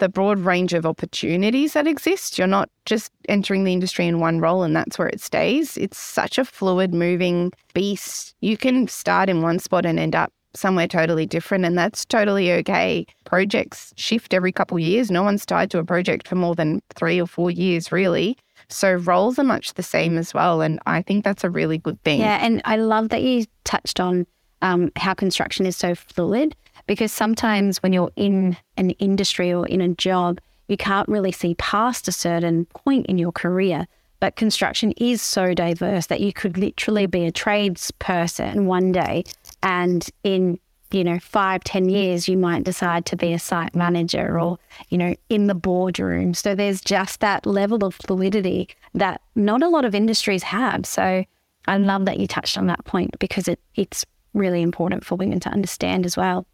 the 0.02 0.08
broad 0.08 0.40
range 0.40 0.72
of 0.72 0.84
opportunities 0.84 1.74
that 1.74 1.86
exist. 1.86 2.36
You're 2.36 2.48
not 2.48 2.68
just 2.86 3.12
entering 3.28 3.62
the 3.62 3.72
industry 3.72 4.04
in 4.08 4.18
one 4.18 4.40
role 4.40 4.64
and 4.64 4.74
that's 4.74 4.98
where 4.98 5.06
it 5.06 5.20
stays. 5.20 5.76
It's 5.76 5.96
such 5.96 6.38
a 6.38 6.44
fluid, 6.44 6.92
moving 6.92 7.52
beast. 7.72 8.34
You 8.40 8.56
can 8.56 8.88
start 8.88 9.28
in 9.28 9.42
one 9.42 9.60
spot 9.60 9.86
and 9.86 10.00
end 10.00 10.16
up 10.16 10.32
somewhere 10.54 10.88
totally 10.88 11.24
different, 11.24 11.64
and 11.64 11.78
that's 11.78 12.04
totally 12.04 12.52
okay. 12.52 13.06
Projects 13.24 13.94
shift 13.96 14.34
every 14.34 14.50
couple 14.50 14.76
years. 14.76 15.08
No 15.08 15.22
one's 15.22 15.46
tied 15.46 15.70
to 15.70 15.78
a 15.78 15.84
project 15.84 16.26
for 16.26 16.34
more 16.34 16.56
than 16.56 16.82
three 16.96 17.20
or 17.20 17.26
four 17.28 17.52
years, 17.52 17.92
really. 17.92 18.36
So 18.68 18.94
roles 18.94 19.38
are 19.38 19.44
much 19.44 19.74
the 19.74 19.84
same 19.84 20.18
as 20.18 20.34
well. 20.34 20.62
And 20.62 20.80
I 20.84 21.02
think 21.02 21.24
that's 21.24 21.44
a 21.44 21.50
really 21.50 21.78
good 21.78 22.02
thing. 22.02 22.18
Yeah. 22.18 22.44
And 22.44 22.60
I 22.64 22.74
love 22.74 23.10
that 23.10 23.22
you 23.22 23.44
touched 23.62 24.00
on 24.00 24.26
um, 24.62 24.90
how 24.96 25.14
construction 25.14 25.64
is 25.64 25.76
so 25.76 25.94
fluid 25.94 26.56
because 26.86 27.12
sometimes 27.12 27.82
when 27.82 27.92
you're 27.92 28.12
in 28.16 28.56
an 28.76 28.90
industry 28.90 29.52
or 29.52 29.66
in 29.66 29.80
a 29.80 29.88
job, 29.88 30.40
you 30.68 30.76
can't 30.76 31.08
really 31.08 31.32
see 31.32 31.54
past 31.56 32.08
a 32.08 32.12
certain 32.12 32.64
point 32.66 33.06
in 33.06 33.18
your 33.18 33.32
career. 33.32 33.86
But 34.20 34.36
construction 34.36 34.92
is 34.96 35.20
so 35.20 35.52
diverse 35.52 36.06
that 36.06 36.20
you 36.20 36.32
could 36.32 36.56
literally 36.56 37.06
be 37.06 37.26
a 37.26 37.32
tradesperson 37.32 38.64
one 38.64 38.92
day 38.92 39.24
and 39.62 40.08
in 40.22 40.58
you 40.92 41.02
know, 41.02 41.18
five, 41.18 41.64
ten 41.64 41.88
years, 41.88 42.28
you 42.28 42.36
might 42.36 42.64
decide 42.64 43.06
to 43.06 43.16
be 43.16 43.32
a 43.32 43.38
site 43.38 43.74
manager 43.74 44.38
or, 44.38 44.58
you 44.90 44.98
know, 44.98 45.14
in 45.30 45.46
the 45.46 45.54
boardroom. 45.54 46.34
So 46.34 46.54
there's 46.54 46.82
just 46.82 47.20
that 47.20 47.46
level 47.46 47.82
of 47.82 47.94
fluidity 47.94 48.68
that 48.94 49.22
not 49.34 49.62
a 49.62 49.68
lot 49.68 49.86
of 49.86 49.94
industries 49.94 50.42
have. 50.42 50.84
So 50.84 51.24
I 51.66 51.76
love 51.78 52.04
that 52.04 52.18
you 52.18 52.26
touched 52.26 52.58
on 52.58 52.66
that 52.66 52.84
point 52.84 53.18
because 53.18 53.48
it, 53.48 53.58
it's 53.74 54.04
really 54.34 54.60
important 54.60 55.04
for 55.04 55.14
women 55.14 55.40
to 55.40 55.48
understand 55.48 56.04
as 56.04 56.16
well 56.16 56.46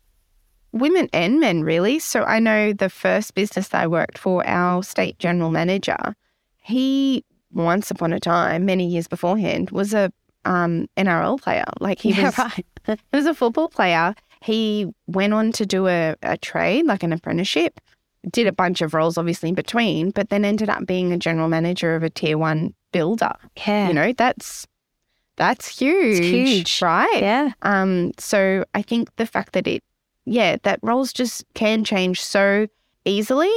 women 0.72 1.08
and 1.12 1.40
men, 1.40 1.62
really. 1.62 1.98
So 1.98 2.24
I 2.24 2.38
know 2.38 2.72
the 2.72 2.90
first 2.90 3.34
business 3.34 3.68
that 3.68 3.82
I 3.82 3.86
worked 3.86 4.18
for, 4.18 4.46
our 4.46 4.82
state 4.82 5.18
general 5.18 5.50
manager, 5.50 6.14
he 6.62 7.24
once 7.52 7.90
upon 7.90 8.12
a 8.12 8.20
time, 8.20 8.64
many 8.64 8.86
years 8.86 9.08
beforehand, 9.08 9.70
was 9.70 9.94
a 9.94 10.12
um, 10.44 10.88
NRL 10.96 11.40
player. 11.40 11.64
Like 11.80 12.00
he 12.00 12.12
yeah, 12.12 12.26
was, 12.26 12.38
right. 12.38 12.66
he 12.86 13.16
was 13.16 13.26
a 13.26 13.34
football 13.34 13.68
player. 13.68 14.14
He 14.42 14.86
went 15.06 15.34
on 15.34 15.52
to 15.52 15.66
do 15.66 15.88
a, 15.88 16.14
a 16.22 16.36
trade, 16.36 16.86
like 16.86 17.02
an 17.02 17.12
apprenticeship, 17.12 17.80
did 18.30 18.46
a 18.46 18.52
bunch 18.52 18.80
of 18.80 18.94
roles, 18.94 19.18
obviously 19.18 19.48
in 19.48 19.54
between, 19.54 20.10
but 20.10 20.30
then 20.30 20.44
ended 20.44 20.68
up 20.68 20.86
being 20.86 21.12
a 21.12 21.18
general 21.18 21.48
manager 21.48 21.94
of 21.94 22.02
a 22.02 22.10
tier 22.10 22.38
one 22.38 22.74
builder. 22.92 23.34
Yeah, 23.66 23.88
you 23.88 23.94
know 23.94 24.12
that's 24.12 24.66
that's 25.36 25.78
huge, 25.78 26.18
it's 26.18 26.26
huge, 26.26 26.82
right? 26.82 27.20
Yeah. 27.20 27.52
Um. 27.62 28.12
So 28.18 28.64
I 28.74 28.82
think 28.82 29.14
the 29.16 29.26
fact 29.26 29.52
that 29.54 29.66
it 29.66 29.82
yeah, 30.28 30.56
that 30.62 30.78
roles 30.82 31.12
just 31.12 31.44
can 31.54 31.84
change 31.84 32.22
so 32.22 32.66
easily 33.04 33.52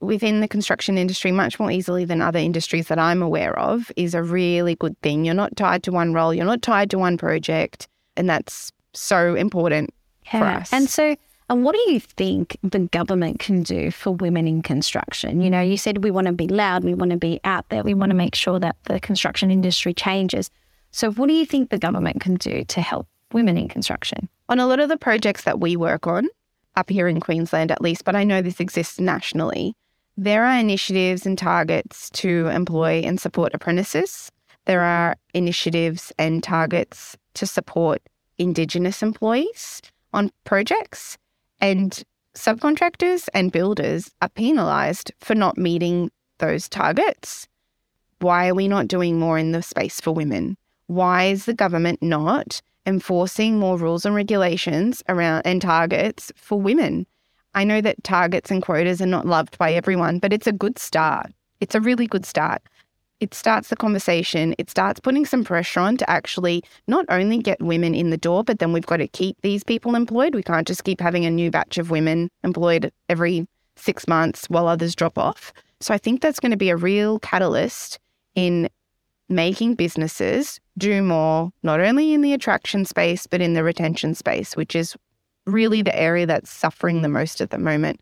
within 0.00 0.40
the 0.40 0.48
construction 0.48 0.96
industry, 0.96 1.32
much 1.32 1.58
more 1.58 1.70
easily 1.70 2.04
than 2.04 2.22
other 2.22 2.38
industries 2.38 2.88
that 2.88 2.98
I'm 2.98 3.22
aware 3.22 3.58
of, 3.58 3.90
is 3.96 4.14
a 4.14 4.22
really 4.22 4.76
good 4.76 5.00
thing. 5.02 5.24
You're 5.24 5.34
not 5.34 5.56
tied 5.56 5.82
to 5.84 5.92
one 5.92 6.14
role, 6.14 6.32
you're 6.32 6.44
not 6.44 6.62
tied 6.62 6.90
to 6.90 6.98
one 6.98 7.18
project. 7.18 7.88
And 8.16 8.28
that's 8.28 8.72
so 8.92 9.34
important 9.34 9.92
yeah. 10.26 10.38
for 10.38 10.60
us. 10.60 10.72
And 10.72 10.88
so, 10.88 11.16
and 11.50 11.64
what 11.64 11.74
do 11.74 11.92
you 11.92 12.00
think 12.00 12.56
the 12.62 12.80
government 12.80 13.38
can 13.40 13.62
do 13.62 13.90
for 13.90 14.12
women 14.12 14.46
in 14.46 14.62
construction? 14.62 15.40
You 15.40 15.50
know, 15.50 15.60
you 15.60 15.76
said 15.76 16.04
we 16.04 16.10
want 16.10 16.26
to 16.26 16.32
be 16.32 16.48
loud, 16.48 16.84
we 16.84 16.94
want 16.94 17.10
to 17.10 17.16
be 17.16 17.40
out 17.44 17.68
there, 17.70 17.82
we 17.82 17.94
want 17.94 18.10
to 18.10 18.16
make 18.16 18.34
sure 18.34 18.58
that 18.60 18.76
the 18.84 19.00
construction 19.00 19.50
industry 19.50 19.94
changes. 19.94 20.50
So, 20.90 21.10
what 21.12 21.28
do 21.28 21.34
you 21.34 21.46
think 21.46 21.70
the 21.70 21.78
government 21.78 22.20
can 22.20 22.36
do 22.36 22.64
to 22.64 22.80
help 22.80 23.08
women 23.32 23.56
in 23.56 23.68
construction? 23.68 24.28
On 24.48 24.58
a 24.58 24.66
lot 24.66 24.80
of 24.80 24.88
the 24.88 24.96
projects 24.96 25.44
that 25.44 25.60
we 25.60 25.76
work 25.76 26.06
on, 26.06 26.28
up 26.76 26.88
here 26.90 27.08
in 27.08 27.20
Queensland 27.20 27.70
at 27.70 27.82
least, 27.82 28.04
but 28.04 28.16
I 28.16 28.24
know 28.24 28.40
this 28.40 28.60
exists 28.60 28.98
nationally, 28.98 29.74
there 30.16 30.44
are 30.44 30.58
initiatives 30.58 31.26
and 31.26 31.38
targets 31.38 32.10
to 32.10 32.48
employ 32.48 33.02
and 33.04 33.20
support 33.20 33.54
apprentices. 33.54 34.32
There 34.64 34.80
are 34.80 35.14
initiatives 35.32 36.12
and 36.18 36.42
targets 36.42 37.16
to 37.34 37.46
support 37.46 38.02
Indigenous 38.36 39.00
employees 39.00 39.80
on 40.12 40.32
projects. 40.42 41.18
And 41.60 42.02
subcontractors 42.34 43.28
and 43.32 43.52
builders 43.52 44.10
are 44.20 44.28
penalised 44.28 45.12
for 45.20 45.36
not 45.36 45.56
meeting 45.56 46.10
those 46.38 46.68
targets. 46.68 47.46
Why 48.18 48.48
are 48.48 48.54
we 48.54 48.66
not 48.66 48.88
doing 48.88 49.20
more 49.20 49.38
in 49.38 49.52
the 49.52 49.62
space 49.62 50.00
for 50.00 50.10
women? 50.10 50.56
Why 50.88 51.26
is 51.26 51.44
the 51.44 51.54
government 51.54 52.02
not 52.02 52.60
enforcing 52.88 53.58
more 53.58 53.76
rules 53.76 54.06
and 54.06 54.14
regulations 54.14 55.02
around 55.10 55.42
and 55.44 55.60
targets 55.60 56.32
for 56.34 56.58
women. 56.58 57.06
I 57.54 57.62
know 57.62 57.82
that 57.82 58.02
targets 58.02 58.50
and 58.50 58.62
quotas 58.62 59.02
are 59.02 59.06
not 59.06 59.26
loved 59.26 59.58
by 59.58 59.72
everyone, 59.74 60.18
but 60.18 60.32
it's 60.32 60.46
a 60.46 60.52
good 60.52 60.78
start. 60.78 61.30
It's 61.60 61.74
a 61.74 61.82
really 61.82 62.06
good 62.06 62.24
start. 62.24 62.62
It 63.20 63.34
starts 63.34 63.68
the 63.68 63.76
conversation. 63.76 64.54
It 64.58 64.70
starts 64.70 65.00
putting 65.00 65.26
some 65.26 65.44
pressure 65.44 65.80
on 65.80 65.98
to 65.98 66.08
actually 66.08 66.62
not 66.86 67.04
only 67.10 67.38
get 67.38 67.60
women 67.60 67.94
in 67.94 68.08
the 68.08 68.16
door, 68.16 68.42
but 68.42 68.58
then 68.58 68.72
we've 68.72 68.86
got 68.86 68.98
to 68.98 69.08
keep 69.08 69.36
these 69.42 69.62
people 69.62 69.94
employed. 69.94 70.34
We 70.34 70.42
can't 70.42 70.66
just 70.66 70.84
keep 70.84 71.00
having 71.00 71.26
a 71.26 71.30
new 71.30 71.50
batch 71.50 71.76
of 71.76 71.90
women 71.90 72.30
employed 72.42 72.90
every 73.10 73.46
six 73.76 74.08
months 74.08 74.46
while 74.48 74.66
others 74.66 74.94
drop 74.94 75.18
off. 75.18 75.52
So 75.80 75.92
I 75.92 75.98
think 75.98 76.22
that's 76.22 76.40
going 76.40 76.52
to 76.52 76.56
be 76.56 76.70
a 76.70 76.76
real 76.76 77.18
catalyst 77.18 77.98
in 78.34 78.70
making 79.28 79.74
businesses 79.74 80.58
do 80.78 81.02
more, 81.02 81.50
not 81.62 81.80
only 81.80 82.14
in 82.14 82.22
the 82.22 82.32
attraction 82.32 82.84
space, 82.84 83.26
but 83.26 83.40
in 83.40 83.54
the 83.54 83.64
retention 83.64 84.14
space, 84.14 84.56
which 84.56 84.74
is 84.74 84.96
really 85.46 85.82
the 85.82 85.98
area 85.98 86.26
that's 86.26 86.50
suffering 86.50 87.02
the 87.02 87.08
most 87.08 87.40
at 87.40 87.50
the 87.50 87.58
moment. 87.58 88.00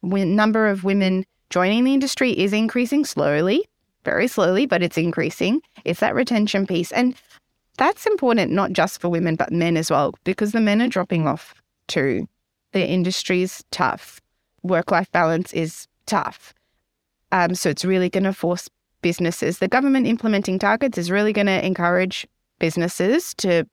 When 0.00 0.36
number 0.36 0.68
of 0.68 0.84
women 0.84 1.24
joining 1.50 1.84
the 1.84 1.94
industry 1.94 2.32
is 2.32 2.52
increasing 2.52 3.04
slowly, 3.04 3.64
very 4.04 4.28
slowly, 4.28 4.66
but 4.66 4.82
it's 4.82 4.98
increasing. 4.98 5.60
It's 5.84 6.00
that 6.00 6.14
retention 6.14 6.66
piece. 6.66 6.92
And 6.92 7.14
that's 7.76 8.06
important 8.06 8.52
not 8.52 8.72
just 8.72 9.00
for 9.00 9.08
women, 9.08 9.36
but 9.36 9.52
men 9.52 9.76
as 9.76 9.90
well, 9.90 10.14
because 10.24 10.52
the 10.52 10.60
men 10.60 10.82
are 10.82 10.88
dropping 10.88 11.26
off 11.26 11.54
too. 11.86 12.28
The 12.72 12.86
industry's 12.86 13.64
tough. 13.70 14.20
Work 14.62 14.90
life 14.90 15.10
balance 15.12 15.52
is 15.52 15.86
tough. 16.06 16.54
Um, 17.32 17.54
so 17.54 17.70
it's 17.70 17.84
really 17.84 18.08
going 18.08 18.24
to 18.24 18.32
force 18.32 18.68
businesses. 19.02 19.58
The 19.58 19.68
government 19.68 20.06
implementing 20.06 20.58
targets 20.58 20.98
is 20.98 21.10
really 21.10 21.32
going 21.32 21.46
to 21.46 21.64
encourage 21.64 22.26
businesses 22.58 23.34
to 23.34 23.64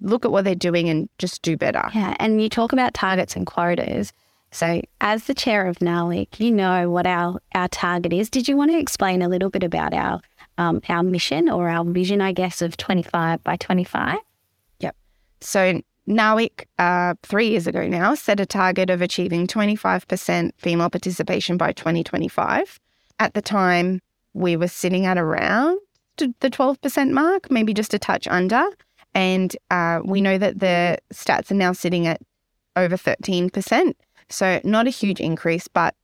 look 0.00 0.24
at 0.24 0.32
what 0.32 0.44
they're 0.44 0.54
doing 0.54 0.88
and 0.88 1.08
just 1.18 1.42
do 1.42 1.56
better. 1.56 1.82
Yeah, 1.94 2.14
and 2.18 2.42
you 2.42 2.48
talk 2.48 2.72
about 2.72 2.94
targets 2.94 3.36
and 3.36 3.46
quotas. 3.46 4.12
So, 4.52 4.82
as 5.00 5.24
the 5.24 5.34
chair 5.34 5.66
of 5.66 5.78
NAWIC, 5.78 6.40
you 6.40 6.50
know 6.50 6.90
what 6.90 7.06
our, 7.06 7.40
our 7.54 7.68
target 7.68 8.12
is. 8.12 8.28
Did 8.28 8.48
you 8.48 8.56
want 8.56 8.72
to 8.72 8.78
explain 8.78 9.22
a 9.22 9.28
little 9.28 9.50
bit 9.50 9.62
about 9.62 9.94
our 9.94 10.20
um, 10.58 10.80
our 10.88 11.02
mission 11.02 11.48
or 11.48 11.68
our 11.68 11.84
vision, 11.84 12.20
I 12.20 12.32
guess, 12.32 12.60
of 12.60 12.76
25 12.76 13.42
by 13.44 13.56
25? 13.56 14.18
Yep. 14.80 14.96
So, 15.40 15.80
NAWIC, 16.08 16.64
uh, 16.78 17.14
three 17.22 17.48
years 17.48 17.66
ago 17.66 17.86
now, 17.86 18.14
set 18.14 18.40
a 18.40 18.46
target 18.46 18.90
of 18.90 19.00
achieving 19.00 19.46
25% 19.46 20.50
female 20.58 20.90
participation 20.90 21.56
by 21.56 21.72
2025. 21.72 22.80
At 23.20 23.34
the 23.34 23.42
time, 23.42 24.00
we 24.34 24.56
were 24.56 24.68
sitting 24.68 25.06
at 25.06 25.18
around 25.18 25.78
the 26.40 26.50
12% 26.50 27.10
mark, 27.10 27.50
maybe 27.50 27.74
just 27.74 27.94
a 27.94 27.98
touch 27.98 28.28
under. 28.28 28.64
And 29.14 29.56
uh, 29.70 30.00
we 30.04 30.20
know 30.20 30.38
that 30.38 30.60
the 30.60 30.98
stats 31.12 31.50
are 31.50 31.54
now 31.54 31.72
sitting 31.72 32.06
at 32.06 32.20
over 32.76 32.96
13%. 32.96 33.94
So, 34.28 34.60
not 34.62 34.86
a 34.86 34.90
huge 34.90 35.20
increase, 35.20 35.66
but 35.66 35.94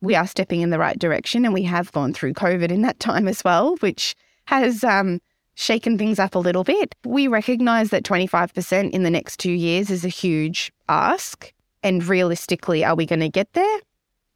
we 0.00 0.14
are 0.14 0.26
stepping 0.26 0.62
in 0.62 0.70
the 0.70 0.78
right 0.78 0.98
direction. 0.98 1.44
And 1.44 1.52
we 1.52 1.64
have 1.64 1.92
gone 1.92 2.14
through 2.14 2.34
COVID 2.34 2.70
in 2.70 2.82
that 2.82 2.98
time 3.00 3.28
as 3.28 3.44
well, 3.44 3.76
which 3.80 4.14
has 4.46 4.82
um, 4.84 5.20
shaken 5.54 5.98
things 5.98 6.18
up 6.18 6.34
a 6.34 6.38
little 6.38 6.64
bit. 6.64 6.94
We 7.04 7.28
recognize 7.28 7.90
that 7.90 8.04
25% 8.04 8.90
in 8.90 9.02
the 9.02 9.10
next 9.10 9.38
two 9.38 9.52
years 9.52 9.90
is 9.90 10.04
a 10.04 10.08
huge 10.08 10.72
ask. 10.88 11.52
And 11.82 12.04
realistically, 12.06 12.84
are 12.84 12.94
we 12.94 13.04
going 13.04 13.20
to 13.20 13.28
get 13.28 13.52
there? 13.52 13.80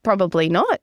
Probably 0.03 0.49
not. 0.49 0.81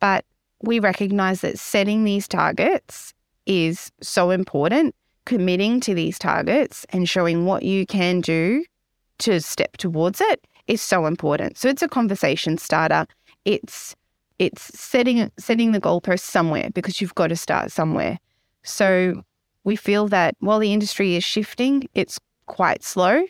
But 0.00 0.24
we 0.62 0.80
recognize 0.80 1.40
that 1.42 1.58
setting 1.58 2.04
these 2.04 2.28
targets 2.28 3.12
is 3.46 3.90
so 4.00 4.30
important. 4.30 4.94
Committing 5.24 5.80
to 5.80 5.94
these 5.94 6.18
targets 6.18 6.86
and 6.90 7.08
showing 7.08 7.46
what 7.46 7.64
you 7.64 7.84
can 7.84 8.20
do 8.20 8.64
to 9.18 9.40
step 9.40 9.76
towards 9.76 10.20
it 10.20 10.46
is 10.68 10.80
so 10.80 11.06
important. 11.06 11.58
So 11.58 11.68
it's 11.68 11.82
a 11.82 11.88
conversation 11.88 12.58
starter. 12.58 13.06
It's 13.44 13.94
it's 14.38 14.62
setting 14.78 15.30
setting 15.38 15.72
the 15.72 15.80
goalpost 15.80 16.20
somewhere 16.20 16.68
because 16.74 17.00
you've 17.00 17.14
got 17.14 17.28
to 17.28 17.36
start 17.36 17.72
somewhere. 17.72 18.18
So 18.62 19.22
we 19.64 19.74
feel 19.74 20.06
that 20.08 20.36
while 20.38 20.60
the 20.60 20.72
industry 20.72 21.16
is 21.16 21.24
shifting, 21.24 21.88
it's 21.94 22.20
quite 22.46 22.84
slow. 22.84 23.24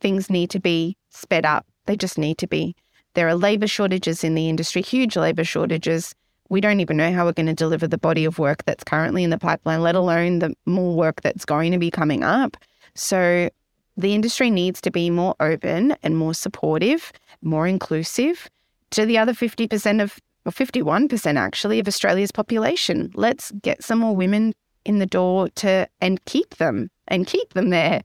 Things 0.00 0.30
need 0.30 0.50
to 0.50 0.60
be 0.60 0.96
sped 1.10 1.44
up. 1.44 1.66
They 1.86 1.96
just 1.96 2.18
need 2.18 2.38
to 2.38 2.46
be. 2.46 2.76
There 3.14 3.28
are 3.28 3.34
labor 3.34 3.66
shortages 3.66 4.22
in 4.22 4.34
the 4.34 4.48
industry, 4.48 4.82
huge 4.82 5.16
labor 5.16 5.44
shortages 5.44 6.14
we 6.54 6.60
don't 6.60 6.78
even 6.78 6.96
know 6.96 7.12
how 7.12 7.24
we're 7.24 7.32
going 7.32 7.46
to 7.46 7.52
deliver 7.52 7.88
the 7.88 7.98
body 7.98 8.24
of 8.24 8.38
work 8.38 8.64
that's 8.64 8.84
currently 8.84 9.24
in 9.24 9.30
the 9.30 9.38
pipeline, 9.38 9.82
let 9.82 9.96
alone 9.96 10.38
the 10.38 10.54
more 10.66 10.94
work 10.94 11.20
that's 11.20 11.44
going 11.44 11.72
to 11.72 11.78
be 11.78 11.90
coming 11.90 12.22
up. 12.22 12.56
So 12.94 13.50
the 13.96 14.14
industry 14.14 14.50
needs 14.50 14.80
to 14.82 14.92
be 14.92 15.10
more 15.10 15.34
open 15.40 15.96
and 16.04 16.16
more 16.16 16.32
supportive, 16.32 17.12
more 17.42 17.66
inclusive, 17.66 18.48
to 18.92 19.04
the 19.04 19.18
other 19.18 19.32
50% 19.32 20.00
of, 20.00 20.16
or 20.46 20.52
51% 20.52 21.36
actually, 21.36 21.80
of 21.80 21.88
Australia's 21.88 22.30
population. 22.30 23.10
Let's 23.14 23.50
get 23.62 23.82
some 23.82 23.98
more 23.98 24.14
women 24.14 24.54
in 24.84 25.00
the 25.00 25.06
door 25.06 25.48
to 25.56 25.88
and 26.00 26.24
keep 26.24 26.58
them 26.58 26.88
and 27.08 27.26
keep 27.26 27.54
them 27.54 27.70
there 27.70 28.02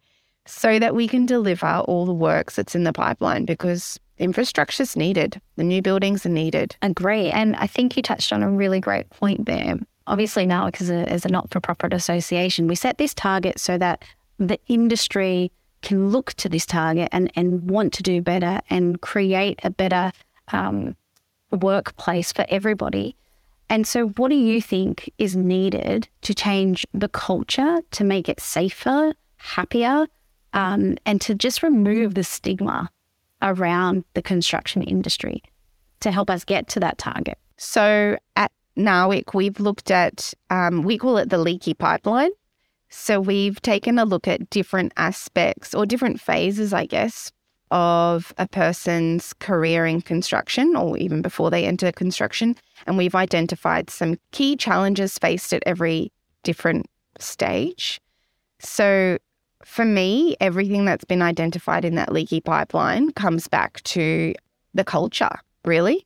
so 0.48 0.80
that 0.80 0.96
we 0.96 1.08
can 1.08 1.28
deliver 1.28 1.68
all 1.68 2.08
the 2.08 2.14
works 2.14 2.56
that's 2.56 2.74
in 2.74 2.84
the 2.84 2.94
pipeline 2.94 3.46
because 3.46 4.00
infrastructure 4.20 4.84
is 4.84 4.96
needed. 4.96 5.42
The 5.56 5.64
new 5.64 5.82
buildings 5.82 6.26
are 6.26 6.30
needed. 6.30 6.76
Agree. 6.82 7.30
And 7.30 7.56
I 7.56 7.68
think 7.68 7.96
you 7.96 8.04
touched 8.04 8.32
on 8.32 8.44
a 8.44 8.52
really 8.52 8.80
great 8.80 9.10
point 9.10 9.46
there. 9.46 9.76
Obviously, 10.08 10.46
now, 10.46 10.66
because 10.66 10.90
as 10.90 11.26
a 11.26 11.30
not 11.30 11.50
for 11.52 11.60
profit 11.60 11.94
association, 11.94 12.68
we 12.68 12.76
set 12.76 12.98
this 12.98 13.14
target 13.14 13.60
so 13.60 13.78
that 13.78 14.04
the 14.38 14.60
industry 14.68 15.52
can 15.82 16.10
look 16.10 16.34
to 16.34 16.50
this 16.50 16.66
target 16.66 17.10
and, 17.12 17.32
and 17.36 17.70
want 17.70 17.94
to 17.94 18.04
do 18.04 18.22
better 18.22 18.60
and 18.70 19.02
create 19.02 19.60
a 19.64 19.70
better 19.70 20.12
um, 20.52 20.96
workplace 21.52 22.32
for 22.32 22.46
everybody. 22.50 23.16
And 23.70 23.86
so, 23.86 24.08
what 24.10 24.30
do 24.30 24.36
you 24.36 24.62
think 24.62 25.12
is 25.20 25.36
needed 25.36 26.10
to 26.22 26.34
change 26.34 26.88
the 26.94 27.08
culture 27.08 27.82
to 27.92 28.04
make 28.04 28.28
it 28.28 28.40
safer, 28.40 29.14
happier, 29.38 30.08
um, 30.54 30.98
and 31.06 31.22
to 31.22 31.36
just 31.36 31.62
remove 31.62 32.16
the 32.16 32.24
stigma 32.24 32.90
around 33.42 34.04
the 34.14 34.22
construction 34.22 34.82
industry 34.82 35.42
to 36.02 36.12
help 36.12 36.30
us 36.30 36.44
get 36.44 36.68
to 36.70 36.80
that 36.80 36.98
target? 36.98 37.38
So, 37.58 38.18
at 38.36 38.52
NAWIC, 38.78 39.34
we've 39.34 39.60
looked 39.60 39.92
at, 39.92 40.34
um, 40.50 40.84
we 40.84 40.98
call 40.98 41.18
it 41.18 41.30
the 41.30 41.38
leaky 41.38 41.74
pipeline. 41.74 42.32
So, 42.90 43.20
we've 43.20 43.62
taken 43.62 44.00
a 44.00 44.06
look 44.06 44.28
at 44.28 44.50
different 44.50 44.94
aspects 44.98 45.76
or 45.76 45.86
different 45.86 46.22
phases, 46.22 46.74
I 46.74 46.86
guess, 46.86 47.32
of 47.72 48.34
a 48.38 48.48
person's 48.48 49.34
career 49.34 49.86
in 49.86 50.02
construction 50.02 50.76
or 50.76 50.98
even 50.98 51.22
before 51.22 51.52
they 51.52 51.66
enter 51.66 51.92
construction. 51.92 52.56
And 52.88 52.98
we've 52.98 53.16
identified 53.16 53.90
some 53.90 54.18
key 54.32 54.56
challenges 54.56 55.18
faced 55.18 55.54
at 55.54 55.64
every 55.66 56.12
different 56.44 56.88
stage. 57.20 58.02
So, 58.60 59.18
for 59.64 59.86
me, 59.86 60.36
everything 60.40 60.86
that's 60.86 61.06
been 61.06 61.22
identified 61.22 61.86
in 61.86 61.96
that 61.96 62.12
leaky 62.12 62.42
pipeline 62.42 63.12
comes 63.12 63.48
back 63.48 63.82
to 63.84 64.34
the 64.74 64.84
culture, 64.84 65.38
really. 65.66 66.06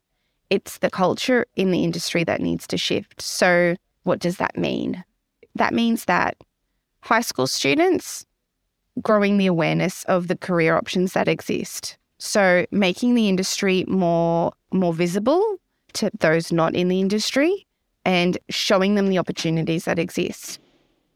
It's 0.49 0.79
the 0.79 0.89
culture 0.89 1.45
in 1.55 1.71
the 1.71 1.83
industry 1.83 2.23
that 2.23 2.41
needs 2.41 2.67
to 2.67 2.77
shift. 2.77 3.21
So, 3.21 3.75
what 4.03 4.19
does 4.19 4.37
that 4.37 4.57
mean? 4.57 5.03
That 5.55 5.73
means 5.73 6.05
that 6.05 6.37
high 7.01 7.21
school 7.21 7.47
students 7.47 8.25
growing 9.01 9.37
the 9.37 9.47
awareness 9.47 10.03
of 10.05 10.27
the 10.27 10.37
career 10.37 10.75
options 10.75 11.13
that 11.13 11.27
exist. 11.27 11.97
So 12.19 12.65
making 12.71 13.15
the 13.15 13.27
industry 13.27 13.83
more 13.87 14.53
more 14.71 14.93
visible 14.93 15.57
to 15.93 16.09
those 16.19 16.51
not 16.51 16.75
in 16.75 16.87
the 16.87 16.99
industry 17.01 17.67
and 18.05 18.37
showing 18.49 18.95
them 18.95 19.07
the 19.07 19.17
opportunities 19.17 19.85
that 19.85 19.99
exist. 19.99 20.59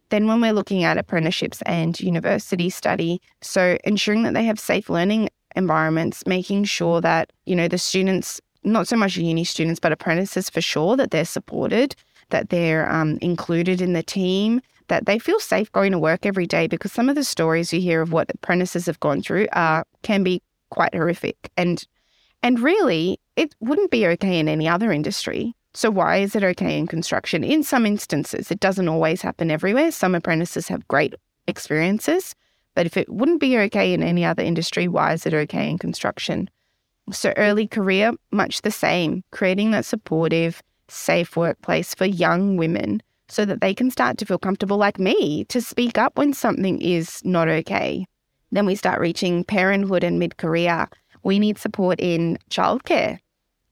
Then 0.09 0.27
when 0.27 0.41
we're 0.41 0.53
looking 0.53 0.83
at 0.83 0.97
apprenticeships 0.97 1.61
and 1.63 1.99
university 1.99 2.69
study, 2.69 3.21
so 3.41 3.77
ensuring 3.83 4.23
that 4.23 4.33
they 4.33 4.45
have 4.45 4.59
safe 4.59 4.89
learning 4.89 5.29
environments, 5.55 6.25
making 6.25 6.63
sure 6.65 7.01
that, 7.01 7.31
you 7.45 7.55
know, 7.55 7.67
the 7.67 7.77
students, 7.77 8.39
not 8.63 8.87
so 8.87 8.95
much 8.95 9.17
uni 9.17 9.43
students, 9.43 9.79
but 9.79 9.91
apprentices 9.91 10.49
for 10.49 10.61
sure, 10.61 10.95
that 10.95 11.11
they're 11.11 11.25
supported, 11.25 11.95
that 12.29 12.49
they're 12.49 12.89
um, 12.91 13.17
included 13.21 13.81
in 13.81 13.93
the 13.93 14.03
team, 14.03 14.61
that 14.87 15.05
they 15.05 15.19
feel 15.19 15.39
safe 15.39 15.71
going 15.71 15.91
to 15.91 15.99
work 15.99 16.25
every 16.25 16.47
day 16.47 16.67
because 16.67 16.91
some 16.91 17.09
of 17.09 17.15
the 17.15 17.23
stories 17.23 17.73
you 17.73 17.81
hear 17.81 18.01
of 18.01 18.11
what 18.11 18.29
apprentices 18.33 18.85
have 18.85 18.99
gone 18.99 19.21
through 19.21 19.47
are 19.51 19.85
can 20.01 20.23
be 20.23 20.41
quite 20.69 20.93
horrific. 20.93 21.35
And 21.57 21.83
and 22.43 22.59
really 22.59 23.19
it 23.35 23.53
wouldn't 23.59 23.91
be 23.91 24.07
okay 24.07 24.39
in 24.39 24.47
any 24.47 24.67
other 24.67 24.91
industry 24.91 25.55
so 25.77 25.91
why 25.91 26.17
is 26.17 26.35
it 26.35 26.43
okay 26.43 26.77
in 26.77 26.87
construction 26.87 27.43
in 27.43 27.63
some 27.63 27.85
instances 27.85 28.51
it 28.51 28.59
doesn't 28.59 28.87
always 28.89 29.21
happen 29.21 29.51
everywhere 29.51 29.91
some 29.91 30.15
apprentices 30.15 30.67
have 30.67 30.87
great 30.87 31.13
experiences 31.47 32.35
but 32.75 32.85
if 32.85 32.97
it 32.97 33.09
wouldn't 33.09 33.39
be 33.39 33.57
okay 33.57 33.93
in 33.93 34.01
any 34.03 34.25
other 34.25 34.43
industry 34.43 34.87
why 34.87 35.13
is 35.13 35.25
it 35.25 35.33
okay 35.33 35.69
in 35.69 35.77
construction 35.77 36.49
so 37.11 37.33
early 37.37 37.67
career 37.67 38.11
much 38.31 38.61
the 38.61 38.71
same 38.71 39.23
creating 39.31 39.71
that 39.71 39.85
supportive 39.85 40.61
safe 40.89 41.35
workplace 41.35 41.93
for 41.93 42.05
young 42.05 42.57
women 42.57 43.01
so 43.29 43.45
that 43.45 43.61
they 43.61 43.73
can 43.73 43.91
start 43.91 44.17
to 44.17 44.25
feel 44.25 44.37
comfortable, 44.37 44.77
like 44.77 44.99
me, 44.99 45.43
to 45.45 45.61
speak 45.61 45.97
up 45.97 46.17
when 46.17 46.33
something 46.33 46.81
is 46.81 47.23
not 47.25 47.47
okay. 47.47 48.05
Then 48.51 48.65
we 48.65 48.75
start 48.75 49.01
reaching 49.01 49.43
parenthood 49.43 50.03
and 50.03 50.19
mid 50.19 50.37
career. 50.37 50.87
We 51.23 51.39
need 51.39 51.57
support 51.57 51.99
in 51.99 52.37
childcare. 52.49 53.19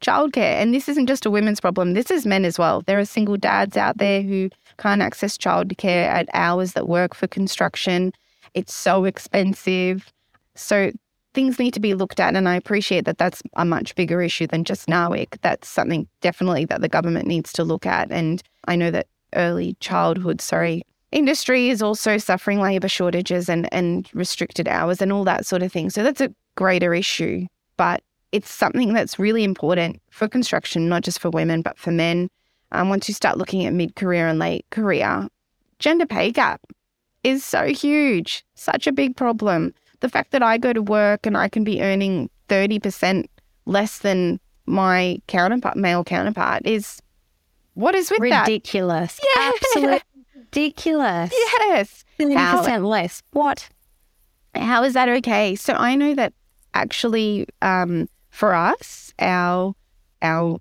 Childcare. 0.05 0.61
And 0.61 0.71
this 0.71 0.87
isn't 0.87 1.07
just 1.07 1.25
a 1.25 1.31
women's 1.31 1.59
problem, 1.59 1.93
this 1.93 2.11
is 2.11 2.27
men 2.27 2.45
as 2.45 2.59
well. 2.59 2.81
There 2.81 2.99
are 2.99 3.05
single 3.05 3.37
dads 3.37 3.75
out 3.75 3.97
there 3.97 4.21
who 4.21 4.51
can't 4.77 5.01
access 5.01 5.35
childcare 5.35 6.05
at 6.05 6.29
hours 6.33 6.73
that 6.73 6.87
work 6.87 7.15
for 7.15 7.25
construction. 7.25 8.13
It's 8.53 8.73
so 8.73 9.05
expensive. 9.05 10.13
So 10.53 10.91
things 11.33 11.57
need 11.57 11.73
to 11.73 11.79
be 11.79 11.95
looked 11.95 12.19
at. 12.19 12.35
And 12.35 12.47
I 12.47 12.55
appreciate 12.55 13.05
that 13.05 13.17
that's 13.17 13.41
a 13.55 13.65
much 13.65 13.95
bigger 13.95 14.21
issue 14.21 14.45
than 14.45 14.63
just 14.63 14.87
NAWIC. 14.87 15.39
That's 15.41 15.67
something 15.67 16.07
definitely 16.21 16.65
that 16.65 16.81
the 16.81 16.87
government 16.87 17.27
needs 17.27 17.51
to 17.53 17.63
look 17.63 17.87
at. 17.87 18.11
And 18.11 18.43
I 18.67 18.75
know 18.75 18.91
that 18.91 19.07
early 19.33 19.75
childhood, 19.79 20.39
sorry, 20.39 20.83
industry 21.11 21.69
is 21.69 21.81
also 21.81 22.19
suffering 22.19 22.61
labour 22.61 22.89
shortages 22.89 23.49
and, 23.49 23.73
and 23.73 24.07
restricted 24.13 24.67
hours 24.67 25.01
and 25.01 25.11
all 25.11 25.23
that 25.23 25.47
sort 25.47 25.63
of 25.63 25.71
thing. 25.71 25.89
So 25.89 26.03
that's 26.03 26.21
a 26.21 26.33
greater 26.55 26.93
issue. 26.93 27.47
But 27.75 28.03
it's 28.35 28.51
something 28.51 28.93
that's 28.93 29.17
really 29.17 29.45
important 29.45 30.01
for 30.09 30.27
construction, 30.27 30.89
not 30.89 31.03
just 31.03 31.19
for 31.19 31.29
women, 31.29 31.61
but 31.61 31.77
for 31.77 31.91
men. 31.91 32.29
Um, 32.73 32.89
once 32.89 33.07
you 33.07 33.13
start 33.13 33.37
looking 33.37 33.65
at 33.65 33.71
mid 33.71 33.95
career 33.95 34.27
and 34.27 34.39
late 34.39 34.65
career, 34.71 35.29
gender 35.79 36.05
pay 36.05 36.31
gap 36.31 36.59
is 37.23 37.45
so 37.45 37.67
huge, 37.67 38.43
such 38.55 38.87
a 38.87 38.91
big 38.91 39.15
problem. 39.15 39.73
The 40.01 40.09
fact 40.09 40.31
that 40.31 40.43
I 40.43 40.57
go 40.57 40.73
to 40.73 40.81
work 40.81 41.25
and 41.25 41.37
I 41.37 41.47
can 41.47 41.63
be 41.63 41.81
earning 41.81 42.29
30% 42.49 43.25
less 43.65 43.99
than 43.99 44.41
my 44.65 45.21
counterpart, 45.27 45.77
male 45.77 46.03
counterpart, 46.03 46.67
is 46.67 47.01
what 47.75 47.95
is 47.95 48.11
with 48.11 48.19
ridiculous. 48.19 49.15
that? 49.15 49.53
Ridiculous. 49.53 50.01
Absolutely 50.01 50.01
ridiculous. 50.35 51.31
Yes. 51.33 52.03
30% 52.19 52.85
less. 52.85 53.23
What? 53.31 53.69
How 54.53 54.83
is 54.83 54.93
that 54.93 55.07
okay? 55.07 55.55
So 55.55 55.73
I 55.73 55.95
know 55.95 56.13
that 56.15 56.33
actually 56.73 57.47
um, 57.61 58.09
for 58.35 58.53
us, 58.53 59.13
our 59.19 59.73
our 60.21 60.57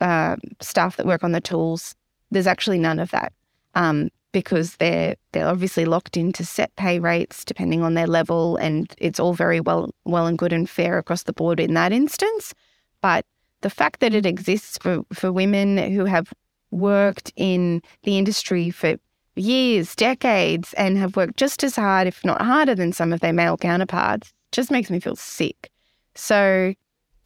uh, 0.00 0.36
staff 0.60 0.96
that 0.96 1.06
work 1.06 1.22
on 1.22 1.32
the 1.32 1.40
tools, 1.40 1.94
there's 2.30 2.46
actually 2.46 2.78
none 2.78 2.98
of 2.98 3.10
that 3.10 3.32
um, 3.74 4.08
because 4.32 4.76
they're 4.76 5.16
they're 5.32 5.46
obviously 5.46 5.84
locked 5.84 6.16
into 6.16 6.44
set 6.44 6.74
pay 6.76 6.98
rates 6.98 7.44
depending 7.44 7.82
on 7.82 7.94
their 7.94 8.06
level, 8.06 8.56
and 8.56 8.94
it's 8.98 9.20
all 9.20 9.34
very 9.34 9.60
well 9.60 9.90
well 10.04 10.26
and 10.26 10.38
good 10.38 10.52
and 10.52 10.70
fair 10.70 10.96
across 10.96 11.24
the 11.24 11.34
board 11.34 11.60
in 11.60 11.74
that 11.74 11.92
instance. 11.92 12.54
But 13.02 13.26
the 13.60 13.70
fact 13.70 14.00
that 14.00 14.14
it 14.14 14.24
exists 14.24 14.78
for, 14.78 15.02
for 15.12 15.30
women 15.30 15.76
who 15.92 16.06
have 16.06 16.32
worked 16.70 17.30
in 17.36 17.82
the 18.04 18.16
industry 18.16 18.70
for 18.70 18.96
years, 19.36 19.94
decades, 19.94 20.72
and 20.74 20.96
have 20.96 21.16
worked 21.16 21.36
just 21.36 21.62
as 21.62 21.76
hard, 21.76 22.06
if 22.06 22.24
not 22.24 22.40
harder, 22.40 22.74
than 22.74 22.92
some 22.92 23.12
of 23.12 23.20
their 23.20 23.32
male 23.32 23.58
counterparts 23.58 24.32
just 24.50 24.70
makes 24.70 24.90
me 24.90 24.98
feel 24.98 25.16
sick. 25.16 25.70
So, 26.14 26.74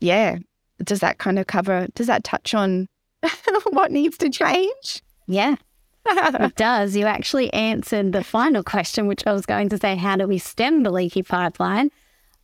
yeah, 0.01 0.39
does 0.83 1.01
that 1.01 1.19
kind 1.19 1.39
of 1.39 1.47
cover, 1.47 1.87
does 1.95 2.07
that 2.07 2.25
touch 2.25 2.55
on 2.55 2.89
what 3.71 3.91
needs 3.91 4.19
to 4.19 4.31
change? 4.31 5.03
Yeah, 5.27 5.57
it 6.07 6.57
does. 6.57 6.97
You 6.97 7.07
actually 7.07 7.53
answered 7.53 8.13
the 8.13 8.23
final 8.25 8.63
question, 8.63 9.07
which 9.07 9.27
I 9.27 9.33
was 9.33 9.47
going 9.47 9.69
to 9.71 9.79
say, 9.79 9.97
how 9.97 10.17
do 10.17 10.27
we 10.27 10.39
stem 10.39 10.83
the 10.83 10.91
leaky 10.91 11.23
pipeline? 11.23 11.91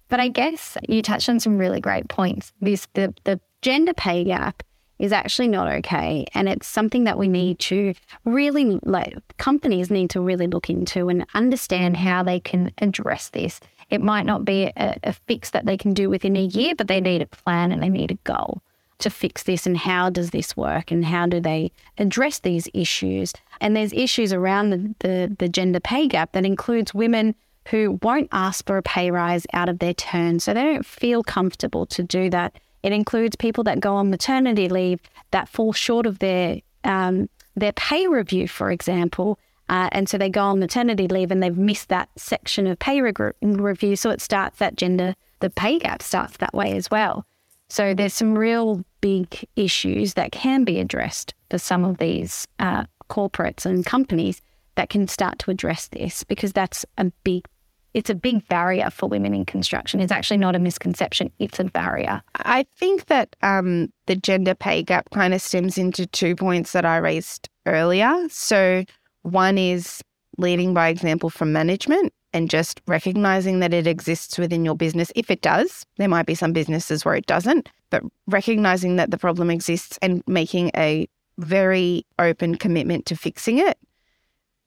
But 0.08 0.20
I 0.20 0.28
guess 0.28 0.76
you 0.88 1.00
touched 1.00 1.28
on 1.28 1.40
some 1.40 1.58
really 1.58 1.80
great 1.80 2.08
points. 2.08 2.52
This 2.60 2.86
the 2.94 3.14
the 3.24 3.40
gender 3.62 3.94
pay 3.94 4.24
gap 4.24 4.62
is 4.98 5.12
actually 5.12 5.48
not 5.48 5.68
okay. 5.68 6.24
And 6.32 6.48
it's 6.48 6.66
something 6.66 7.04
that 7.04 7.18
we 7.18 7.26
need 7.26 7.58
to 7.60 7.92
really, 8.24 8.78
like, 8.84 9.16
companies 9.36 9.90
need 9.90 10.10
to 10.10 10.20
really 10.20 10.46
look 10.46 10.70
into 10.70 11.08
and 11.08 11.26
understand 11.34 11.96
how 11.96 12.22
they 12.22 12.38
can 12.38 12.72
address 12.78 13.30
this. 13.30 13.58
It 13.92 14.00
might 14.00 14.24
not 14.24 14.44
be 14.44 14.72
a, 14.74 14.96
a 15.04 15.12
fix 15.12 15.50
that 15.50 15.66
they 15.66 15.76
can 15.76 15.92
do 15.92 16.08
within 16.08 16.34
a 16.34 16.42
year, 16.42 16.74
but 16.74 16.88
they 16.88 17.00
need 17.00 17.20
a 17.20 17.26
plan 17.26 17.70
and 17.70 17.82
they 17.82 17.90
need 17.90 18.10
a 18.10 18.18
goal 18.24 18.62
to 19.00 19.10
fix 19.10 19.42
this. 19.42 19.66
And 19.66 19.76
how 19.76 20.08
does 20.08 20.30
this 20.30 20.56
work? 20.56 20.90
And 20.90 21.04
how 21.04 21.26
do 21.26 21.40
they 21.40 21.72
address 21.98 22.38
these 22.38 22.68
issues? 22.72 23.34
And 23.60 23.76
there's 23.76 23.92
issues 23.92 24.32
around 24.32 24.70
the, 24.70 24.94
the, 25.00 25.36
the, 25.38 25.48
gender 25.48 25.78
pay 25.78 26.08
gap 26.08 26.32
that 26.32 26.46
includes 26.46 26.94
women 26.94 27.34
who 27.68 27.98
won't 28.02 28.28
ask 28.32 28.66
for 28.66 28.78
a 28.78 28.82
pay 28.82 29.10
rise 29.10 29.46
out 29.52 29.68
of 29.68 29.78
their 29.78 29.94
turn. 29.94 30.40
So 30.40 30.54
they 30.54 30.62
don't 30.62 30.86
feel 30.86 31.22
comfortable 31.22 31.84
to 31.86 32.02
do 32.02 32.30
that. 32.30 32.56
It 32.82 32.92
includes 32.92 33.36
people 33.36 33.62
that 33.64 33.78
go 33.78 33.94
on 33.94 34.08
maternity 34.08 34.70
leave 34.70 35.00
that 35.32 35.48
fall 35.50 35.72
short 35.74 36.06
of 36.06 36.18
their 36.18 36.60
um, 36.84 37.28
their 37.54 37.72
pay 37.72 38.08
review, 38.08 38.48
for 38.48 38.70
example. 38.70 39.38
Uh, 39.72 39.88
and 39.92 40.06
so 40.06 40.18
they 40.18 40.28
go 40.28 40.42
on 40.42 40.58
maternity 40.58 41.08
leave 41.08 41.30
and 41.30 41.42
they've 41.42 41.56
missed 41.56 41.88
that 41.88 42.10
section 42.16 42.66
of 42.66 42.78
pay 42.78 43.00
review. 43.00 43.96
So 43.96 44.10
it 44.10 44.20
starts 44.20 44.58
that 44.58 44.76
gender, 44.76 45.14
the 45.40 45.48
pay 45.48 45.78
gap 45.78 46.02
starts 46.02 46.36
that 46.36 46.52
way 46.52 46.76
as 46.76 46.90
well. 46.90 47.24
So 47.70 47.94
there's 47.94 48.12
some 48.12 48.36
real 48.36 48.84
big 49.00 49.48
issues 49.56 50.12
that 50.12 50.30
can 50.30 50.64
be 50.64 50.78
addressed 50.78 51.32
for 51.48 51.56
some 51.56 51.86
of 51.86 51.96
these 51.96 52.46
uh, 52.58 52.84
corporates 53.08 53.64
and 53.64 53.84
companies 53.86 54.42
that 54.74 54.90
can 54.90 55.08
start 55.08 55.38
to 55.38 55.50
address 55.50 55.88
this 55.88 56.22
because 56.22 56.52
that's 56.52 56.84
a 56.98 57.10
big 57.24 57.46
it's 57.94 58.10
a 58.10 58.14
big 58.14 58.46
barrier 58.48 58.88
for 58.88 59.06
women 59.06 59.34
in 59.34 59.44
construction. 59.44 60.00
It's 60.00 60.12
actually 60.12 60.38
not 60.38 60.56
a 60.56 60.58
misconception, 60.58 61.30
it's 61.38 61.60
a 61.60 61.64
barrier. 61.64 62.22
I 62.36 62.64
think 62.76 63.06
that 63.06 63.36
um, 63.42 63.92
the 64.06 64.16
gender 64.16 64.54
pay 64.54 64.82
gap 64.82 65.10
kind 65.10 65.34
of 65.34 65.42
stems 65.42 65.76
into 65.76 66.06
two 66.06 66.34
points 66.34 66.72
that 66.72 66.86
I 66.86 66.96
raised 66.96 67.50
earlier. 67.66 68.14
So, 68.30 68.84
one 69.22 69.58
is 69.58 70.02
leading 70.38 70.74
by 70.74 70.88
example 70.88 71.30
from 71.30 71.52
management 71.52 72.12
and 72.32 72.48
just 72.48 72.80
recognizing 72.86 73.60
that 73.60 73.74
it 73.74 73.86
exists 73.86 74.38
within 74.38 74.64
your 74.64 74.74
business. 74.74 75.12
If 75.14 75.30
it 75.30 75.42
does, 75.42 75.84
there 75.98 76.08
might 76.08 76.26
be 76.26 76.34
some 76.34 76.52
businesses 76.52 77.04
where 77.04 77.14
it 77.14 77.26
doesn't, 77.26 77.68
but 77.90 78.02
recognizing 78.26 78.96
that 78.96 79.10
the 79.10 79.18
problem 79.18 79.50
exists 79.50 79.98
and 80.00 80.22
making 80.26 80.70
a 80.76 81.08
very 81.38 82.06
open 82.18 82.56
commitment 82.56 83.06
to 83.06 83.16
fixing 83.16 83.58
it 83.58 83.78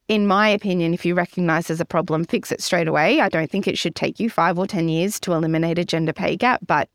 in 0.07 0.27
my 0.27 0.47
opinion, 0.47 0.93
if 0.93 1.05
you 1.05 1.15
recognize 1.15 1.67
there's 1.67 1.81
a 1.81 1.85
problem, 1.85 2.25
fix 2.25 2.51
it 2.51 2.61
straight 2.61 2.87
away. 2.87 3.21
I 3.21 3.29
don't 3.29 3.49
think 3.49 3.67
it 3.67 3.77
should 3.77 3.95
take 3.95 4.19
you 4.19 4.29
five 4.29 4.59
or 4.59 4.67
10 4.67 4.87
years 4.87 5.19
to 5.21 5.33
eliminate 5.33 5.79
a 5.79 5.85
gender 5.85 6.13
pay 6.13 6.35
gap, 6.35 6.61
but 6.65 6.89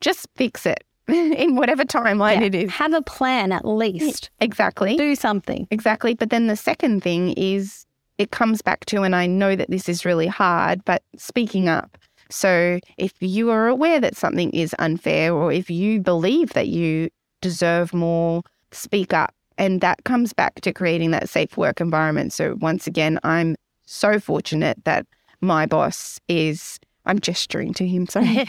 just 0.00 0.26
fix 0.34 0.66
it 0.66 0.82
in 1.36 1.56
whatever 1.56 1.84
timeline 1.84 2.40
yeah. 2.40 2.46
it 2.46 2.54
is. 2.54 2.70
Have 2.70 2.92
a 2.92 3.02
plan 3.02 3.52
at 3.52 3.64
least. 3.64 4.30
Exactly. 4.40 4.96
Do 4.96 5.14
something. 5.14 5.68
Exactly. 5.70 6.14
But 6.14 6.30
then 6.30 6.46
the 6.46 6.56
second 6.56 7.02
thing 7.02 7.32
is 7.34 7.84
it 8.18 8.30
comes 8.30 8.62
back 8.62 8.84
to, 8.86 9.02
and 9.02 9.14
I 9.14 9.26
know 9.26 9.54
that 9.54 9.70
this 9.70 9.88
is 9.88 10.04
really 10.04 10.26
hard, 10.26 10.84
but 10.84 11.02
speaking 11.16 11.68
up. 11.68 11.98
So 12.30 12.80
if 12.96 13.12
you 13.20 13.50
are 13.50 13.68
aware 13.68 14.00
that 14.00 14.16
something 14.16 14.50
is 14.50 14.74
unfair 14.78 15.34
or 15.34 15.52
if 15.52 15.68
you 15.68 16.00
believe 16.00 16.54
that 16.54 16.68
you 16.68 17.10
deserve 17.42 17.92
more, 17.92 18.42
speak 18.72 19.12
up 19.12 19.34
and 19.60 19.82
that 19.82 20.02
comes 20.04 20.32
back 20.32 20.54
to 20.62 20.72
creating 20.72 21.10
that 21.10 21.28
safe 21.28 21.56
work 21.58 21.80
environment. 21.82 22.32
So, 22.32 22.56
once 22.60 22.86
again, 22.86 23.20
I'm 23.22 23.56
so 23.84 24.18
fortunate 24.18 24.82
that 24.84 25.06
my 25.42 25.66
boss 25.66 26.18
is, 26.28 26.80
I'm 27.06 27.18
gesturing 27.18 27.74
to 27.74 27.86
him. 27.86 28.06
Sorry. 28.06 28.48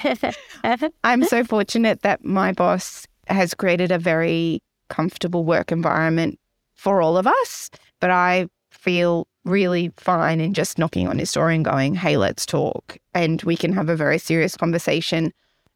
I'm 1.03 1.23
so 1.23 1.43
fortunate 1.43 2.01
that 2.01 2.23
my 2.25 2.51
boss 2.51 3.07
has 3.27 3.53
created 3.53 3.91
a 3.91 3.97
very 3.97 4.61
comfortable 4.89 5.45
work 5.45 5.71
environment 5.71 6.39
for 6.73 7.01
all 7.01 7.17
of 7.17 7.27
us. 7.27 7.69
But 7.99 8.11
I 8.11 8.47
feel 8.71 9.27
really 9.45 9.91
fine 9.97 10.39
in 10.41 10.53
just 10.53 10.77
knocking 10.77 11.07
on 11.07 11.17
his 11.17 11.31
door 11.31 11.49
and 11.49 11.63
going, 11.63 11.95
hey, 11.95 12.17
let's 12.17 12.45
talk. 12.45 12.97
And 13.13 13.41
we 13.43 13.55
can 13.55 13.73
have 13.73 13.89
a 13.89 13.95
very 13.95 14.17
serious 14.17 14.57
conversation 14.57 15.31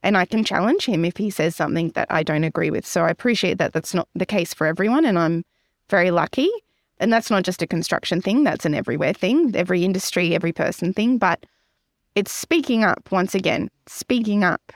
and 0.05 0.15
I 0.15 0.25
can 0.25 0.43
challenge 0.43 0.85
him 0.85 1.03
if 1.03 1.17
he 1.17 1.31
says 1.31 1.55
something 1.55 1.89
that 1.95 2.05
I 2.11 2.21
don't 2.21 2.43
agree 2.43 2.69
with. 2.69 2.85
So 2.85 3.03
I 3.03 3.09
appreciate 3.09 3.57
that 3.57 3.73
that's 3.73 3.95
not 3.95 4.07
the 4.13 4.25
case 4.25 4.53
for 4.53 4.67
everyone, 4.67 5.03
and 5.03 5.17
I'm 5.17 5.43
very 5.89 6.11
lucky. 6.11 6.47
And 6.99 7.11
that's 7.11 7.31
not 7.31 7.43
just 7.43 7.63
a 7.63 7.67
construction 7.67 8.21
thing, 8.21 8.43
that's 8.43 8.65
an 8.65 8.75
everywhere 8.75 9.13
thing, 9.13 9.55
every 9.55 9.83
industry, 9.83 10.35
every 10.35 10.53
person 10.53 10.93
thing. 10.93 11.17
But 11.17 11.47
it's 12.15 12.31
speaking 12.31 12.83
up 12.83 13.11
once 13.11 13.35
again, 13.35 13.69
speaking 13.87 14.43
up 14.43 14.71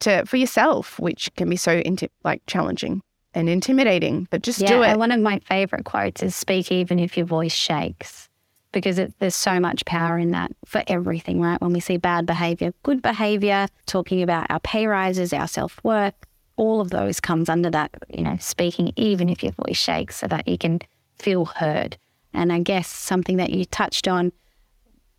to 0.00 0.24
for 0.26 0.36
yourself, 0.36 0.98
which 0.98 1.30
can 1.36 1.48
be 1.48 1.56
so 1.56 1.80
inti- 1.80 2.10
like 2.24 2.42
challenging 2.46 3.02
and 3.34 3.48
intimidating, 3.48 4.26
but 4.30 4.42
just 4.42 4.60
yeah, 4.60 4.68
do 4.68 4.82
it. 4.82 4.98
One 4.98 5.12
of 5.12 5.20
my 5.20 5.38
favorite 5.40 5.84
quotes 5.84 6.22
is 6.22 6.34
speak 6.34 6.72
even 6.72 6.98
if 6.98 7.16
your 7.16 7.26
voice 7.26 7.52
shakes 7.52 8.28
because 8.72 8.98
it, 8.98 9.12
there's 9.18 9.34
so 9.34 9.60
much 9.60 9.84
power 9.84 10.18
in 10.18 10.30
that 10.30 10.52
for 10.64 10.82
everything, 10.86 11.40
right? 11.40 11.60
When 11.60 11.72
we 11.72 11.80
see 11.80 11.96
bad 11.96 12.26
behavior, 12.26 12.72
good 12.82 13.02
behavior, 13.02 13.68
talking 13.86 14.22
about 14.22 14.46
our 14.50 14.60
pay 14.60 14.86
rises, 14.86 15.32
our 15.32 15.48
self 15.48 15.78
worth, 15.82 16.14
all 16.56 16.80
of 16.80 16.90
those 16.90 17.20
comes 17.20 17.48
under 17.48 17.70
that, 17.70 17.90
you 18.08 18.22
know, 18.22 18.36
speaking 18.38 18.92
even 18.96 19.28
if 19.28 19.42
your 19.42 19.52
voice 19.52 19.78
shakes 19.78 20.16
so 20.16 20.26
that 20.28 20.46
you 20.46 20.58
can 20.58 20.80
feel 21.18 21.44
heard. 21.46 21.96
And 22.32 22.52
I 22.52 22.60
guess 22.60 22.86
something 22.86 23.38
that 23.38 23.50
you 23.50 23.64
touched 23.64 24.06
on, 24.06 24.32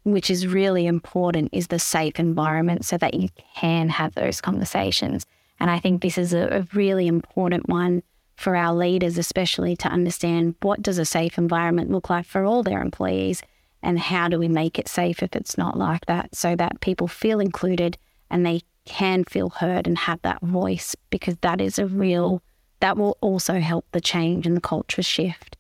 which 0.04 0.30
is 0.30 0.48
really 0.48 0.88
important, 0.88 1.50
is 1.52 1.68
the 1.68 1.80
safe 1.80 2.20
environment 2.20 2.86
so 2.86 2.98
that 2.98 3.14
you 3.14 3.30
can 3.56 3.90
have 3.90 4.16
those 4.16 4.42
conversations. 4.42 5.26
And 5.60 5.70
I 5.70 5.80
think 5.80 6.02
this 6.02 6.18
is 6.18 6.34
a, 6.34 6.48
a 6.48 6.68
really 6.74 7.08
important 7.08 7.70
one 7.70 8.04
for 8.36 8.56
our 8.56 8.74
leaders, 8.74 9.18
especially 9.18 9.76
to 9.78 9.88
understand 9.88 10.56
what 10.62 10.82
does 10.82 10.98
a 10.98 11.06
safe 11.06 11.38
environment 11.38 11.92
look 11.92 12.10
like 12.10 12.26
for 12.26 12.44
all 12.44 12.64
their 12.64 12.82
employees 12.82 13.44
and 13.84 14.00
how 14.00 14.28
do 14.28 14.40
we 14.40 14.48
make 14.48 14.80
it 14.80 14.88
safe 14.88 15.22
if 15.22 15.36
it's 15.36 15.58
not 15.58 15.78
like 15.78 16.06
that 16.08 16.36
so 16.36 16.56
that 16.56 16.82
people 16.82 17.08
feel 17.08 17.40
included 17.40 17.98
and 18.30 18.46
they 18.46 18.62
can 18.86 19.24
feel 19.24 19.50
heard 19.50 19.86
and 19.86 19.98
have 19.98 20.22
that 20.24 20.42
voice 20.42 20.96
because 21.10 21.38
that 21.42 21.62
is 21.62 21.78
a 21.78 21.86
real 21.86 22.42
that 22.80 22.98
will 22.98 23.18
also 23.22 23.60
help 23.60 23.86
the 23.92 24.02
change 24.02 24.48
and 24.48 24.58
the 24.58 24.62
culture 24.62 25.04
shift. 25.04 25.56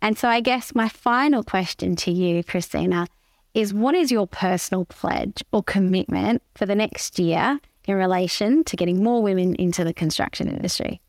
And 0.00 0.18
so 0.18 0.28
I 0.28 0.40
guess 0.40 0.74
my 0.74 0.88
final 0.88 1.44
question 1.44 1.94
to 1.96 2.10
you, 2.10 2.42
Christina, 2.42 3.06
is 3.54 3.74
what 3.74 3.94
is 3.94 4.10
your 4.10 4.26
personal 4.26 4.84
pledge 4.86 5.42
or 5.52 5.62
commitment 5.62 6.42
for 6.54 6.66
the 6.66 6.74
next 6.74 7.18
year 7.18 7.60
in 7.84 7.96
relation 7.96 8.64
to 8.64 8.76
getting 8.76 9.02
more 9.02 9.22
women 9.22 9.54
into 9.56 9.84
the 9.84 9.92
construction 9.92 10.48
industry? 10.48 11.00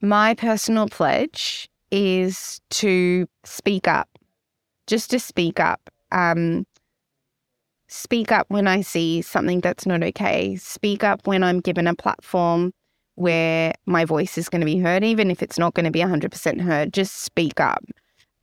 My 0.00 0.34
personal 0.34 0.88
pledge 0.88 1.68
is 1.90 2.60
to 2.70 3.26
speak 3.44 3.88
up, 3.88 4.08
just 4.86 5.10
to 5.10 5.18
speak 5.18 5.58
up. 5.58 5.90
Um, 6.12 6.66
speak 7.88 8.32
up 8.32 8.46
when 8.48 8.66
I 8.66 8.82
see 8.82 9.22
something 9.22 9.60
that's 9.60 9.86
not 9.86 10.02
okay. 10.02 10.56
Speak 10.56 11.02
up 11.04 11.26
when 11.26 11.42
I'm 11.42 11.60
given 11.60 11.86
a 11.86 11.94
platform 11.94 12.72
where 13.16 13.74
my 13.86 14.04
voice 14.04 14.38
is 14.38 14.48
going 14.48 14.60
to 14.60 14.66
be 14.66 14.78
heard, 14.78 15.04
even 15.04 15.30
if 15.30 15.42
it's 15.42 15.58
not 15.58 15.74
going 15.74 15.84
to 15.84 15.90
be 15.90 16.00
100% 16.00 16.60
heard. 16.60 16.92
Just 16.92 17.22
speak 17.22 17.60
up. 17.60 17.84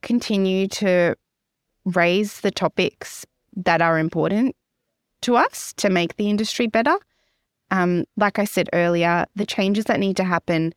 Continue 0.02 0.68
to 0.68 1.16
raise 1.86 2.42
the 2.42 2.52
topics 2.52 3.26
that 3.58 3.82
are 3.82 4.00
important 4.00 4.56
to 5.22 5.36
us 5.36 5.74
to 5.78 5.90
make 5.90 6.16
the 6.16 6.30
industry 6.30 6.68
better. 6.68 6.96
Um, 7.72 8.06
like 8.16 8.40
I 8.40 8.46
said 8.46 8.70
earlier, 8.72 9.26
the 9.36 9.46
changes 9.46 9.86
that 9.86 10.00
need 10.00 10.16
to 10.18 10.24
happen 10.24 10.74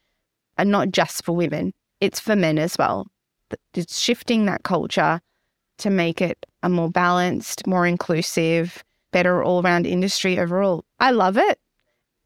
are 0.59 0.65
not 0.65 0.91
just 0.91 1.25
for 1.25 1.37
women, 1.37 1.73
it's 2.01 2.19
for 2.19 2.35
men 2.35 2.59
as 2.59 2.77
well. 2.79 3.07
It's 3.75 4.01
shifting 4.01 4.47
that 4.47 4.63
culture 4.63 5.21
to 5.79 5.91
make 5.91 6.21
it 6.21 6.47
a 6.63 6.69
more 6.69 6.91
balanced, 6.91 7.67
more 7.67 7.87
inclusive, 7.87 8.85
better 9.13 9.43
all 9.43 9.63
round 9.63 9.87
industry 9.87 10.39
overall. 10.39 10.85
I 10.99 11.11
love 11.11 11.37
it. 11.37 11.59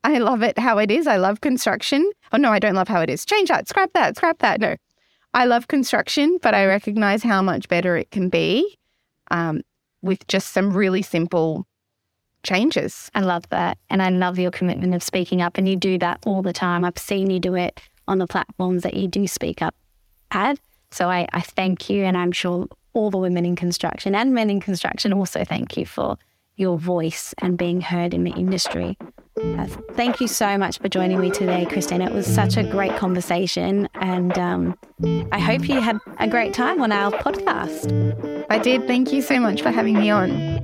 I 0.03 0.19
love 0.19 0.43
it 0.43 0.59
how 0.59 0.79
it 0.79 0.91
is. 0.91 1.07
I 1.07 1.17
love 1.17 1.41
construction. 1.41 2.11
Oh, 2.33 2.37
no, 2.37 2.51
I 2.51 2.59
don't 2.59 2.75
love 2.75 2.89
how 2.89 3.01
it 3.01 3.09
is. 3.09 3.25
Change 3.25 3.49
that, 3.49 3.69
scrap 3.69 3.93
that, 3.95 4.17
scrap 4.17 4.39
that. 4.41 4.61
No, 4.61 4.77
I 5.33 5.47
love 5.47 5.69
construction, 5.69 6.39
but 6.43 6.55
I 6.55 6.67
recognize 6.67 7.23
how 7.23 7.41
much 7.43 7.69
better 7.69 7.97
it 7.97 8.11
can 8.11 8.29
be 8.29 8.79
um, 9.31 9.63
with 10.05 10.27
just 10.29 10.53
some 10.53 10.73
really 10.73 11.03
simple 11.03 11.67
changes. 12.43 13.11
I 13.15 13.21
love 13.21 13.49
that. 13.49 13.79
And 13.89 14.03
I 14.03 14.11
love 14.11 14.39
your 14.39 14.51
commitment 14.51 14.95
of 14.95 15.03
speaking 15.03 15.41
up. 15.41 15.57
And 15.59 15.67
you 15.69 15.77
do 15.77 15.99
that 15.99 16.21
all 16.27 16.43
the 16.43 16.53
time. 16.53 16.85
I've 16.85 16.99
seen 16.99 17.31
you 17.31 17.41
do 17.41 17.55
it 17.55 17.81
on 18.07 18.19
the 18.19 18.27
platforms 18.27 18.83
that 18.83 18.95
you 18.95 19.09
do 19.09 19.27
speak 19.27 19.63
up 19.63 19.75
at. 20.31 20.59
So 20.91 21.11
I, 21.11 21.27
I 21.33 21.41
thank 21.41 21.91
you, 21.91 22.05
and 22.05 22.17
I'm 22.17 22.31
sure 22.31 22.69
all 22.93 23.11
the 23.11 23.19
women 23.19 23.45
in 23.45 23.57
construction 23.57 24.15
and 24.15 24.33
men 24.33 24.51
in 24.51 24.61
construction 24.61 25.13
also 25.13 25.45
thank 25.45 25.77
you 25.77 25.87
for 25.87 26.17
your 26.57 26.79
voice 26.79 27.35
and 27.39 27.59
being 27.59 27.81
heard 27.81 28.15
in 28.15 28.23
the 28.23 28.31
industry. 28.31 28.97
Thank 29.37 30.21
you 30.21 30.29
so 30.29 30.57
much 30.59 30.79
for 30.79 30.89
joining 30.89 31.21
me 31.21 31.31
today, 31.31 31.67
Christina. 31.67 32.07
It 32.07 32.13
was 32.13 32.27
such 32.27 32.57
a 32.57 32.63
great 32.63 32.97
conversation, 32.97 33.89
and 33.95 34.39
um, 34.39 34.79
I 35.33 35.41
hope 35.41 35.69
you 35.69 35.81
had 35.81 35.99
a 36.19 36.29
great 36.29 36.55
time 36.55 36.81
on 36.81 36.93
our 36.93 37.11
podcast. 37.11 38.47
I 38.49 38.59
did. 38.59 38.87
Thank 38.87 39.13
you 39.13 39.23
so 39.23 39.41
much 39.41 39.63
for 39.63 39.71
having 39.71 39.95
me 39.95 40.11
on. 40.11 40.61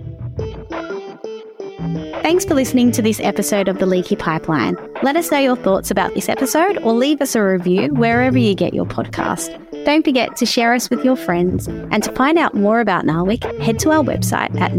Thanks 2.22 2.44
for 2.44 2.54
listening 2.54 2.92
to 2.92 3.02
this 3.02 3.18
episode 3.20 3.66
of 3.66 3.78
The 3.78 3.86
Leaky 3.86 4.14
Pipeline. 4.14 4.76
Let 5.02 5.16
us 5.16 5.32
know 5.32 5.38
your 5.38 5.56
thoughts 5.56 5.90
about 5.90 6.14
this 6.14 6.28
episode 6.28 6.78
or 6.78 6.92
leave 6.92 7.20
us 7.20 7.34
a 7.34 7.42
review 7.42 7.92
wherever 7.94 8.38
you 8.38 8.54
get 8.54 8.72
your 8.72 8.84
podcast. 8.84 9.56
Don't 9.84 10.04
forget 10.04 10.36
to 10.36 10.46
share 10.46 10.74
us 10.74 10.90
with 10.90 11.04
your 11.04 11.16
friends. 11.16 11.66
And 11.66 12.02
to 12.04 12.12
find 12.12 12.38
out 12.38 12.54
more 12.54 12.80
about 12.80 13.04
NAWIC, 13.04 13.60
head 13.60 13.80
to 13.80 13.90
our 13.90 14.04
website 14.04 14.60
at 14.60 14.72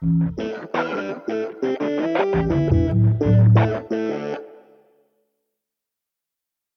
Thank 0.00 0.38
you. 2.72 2.77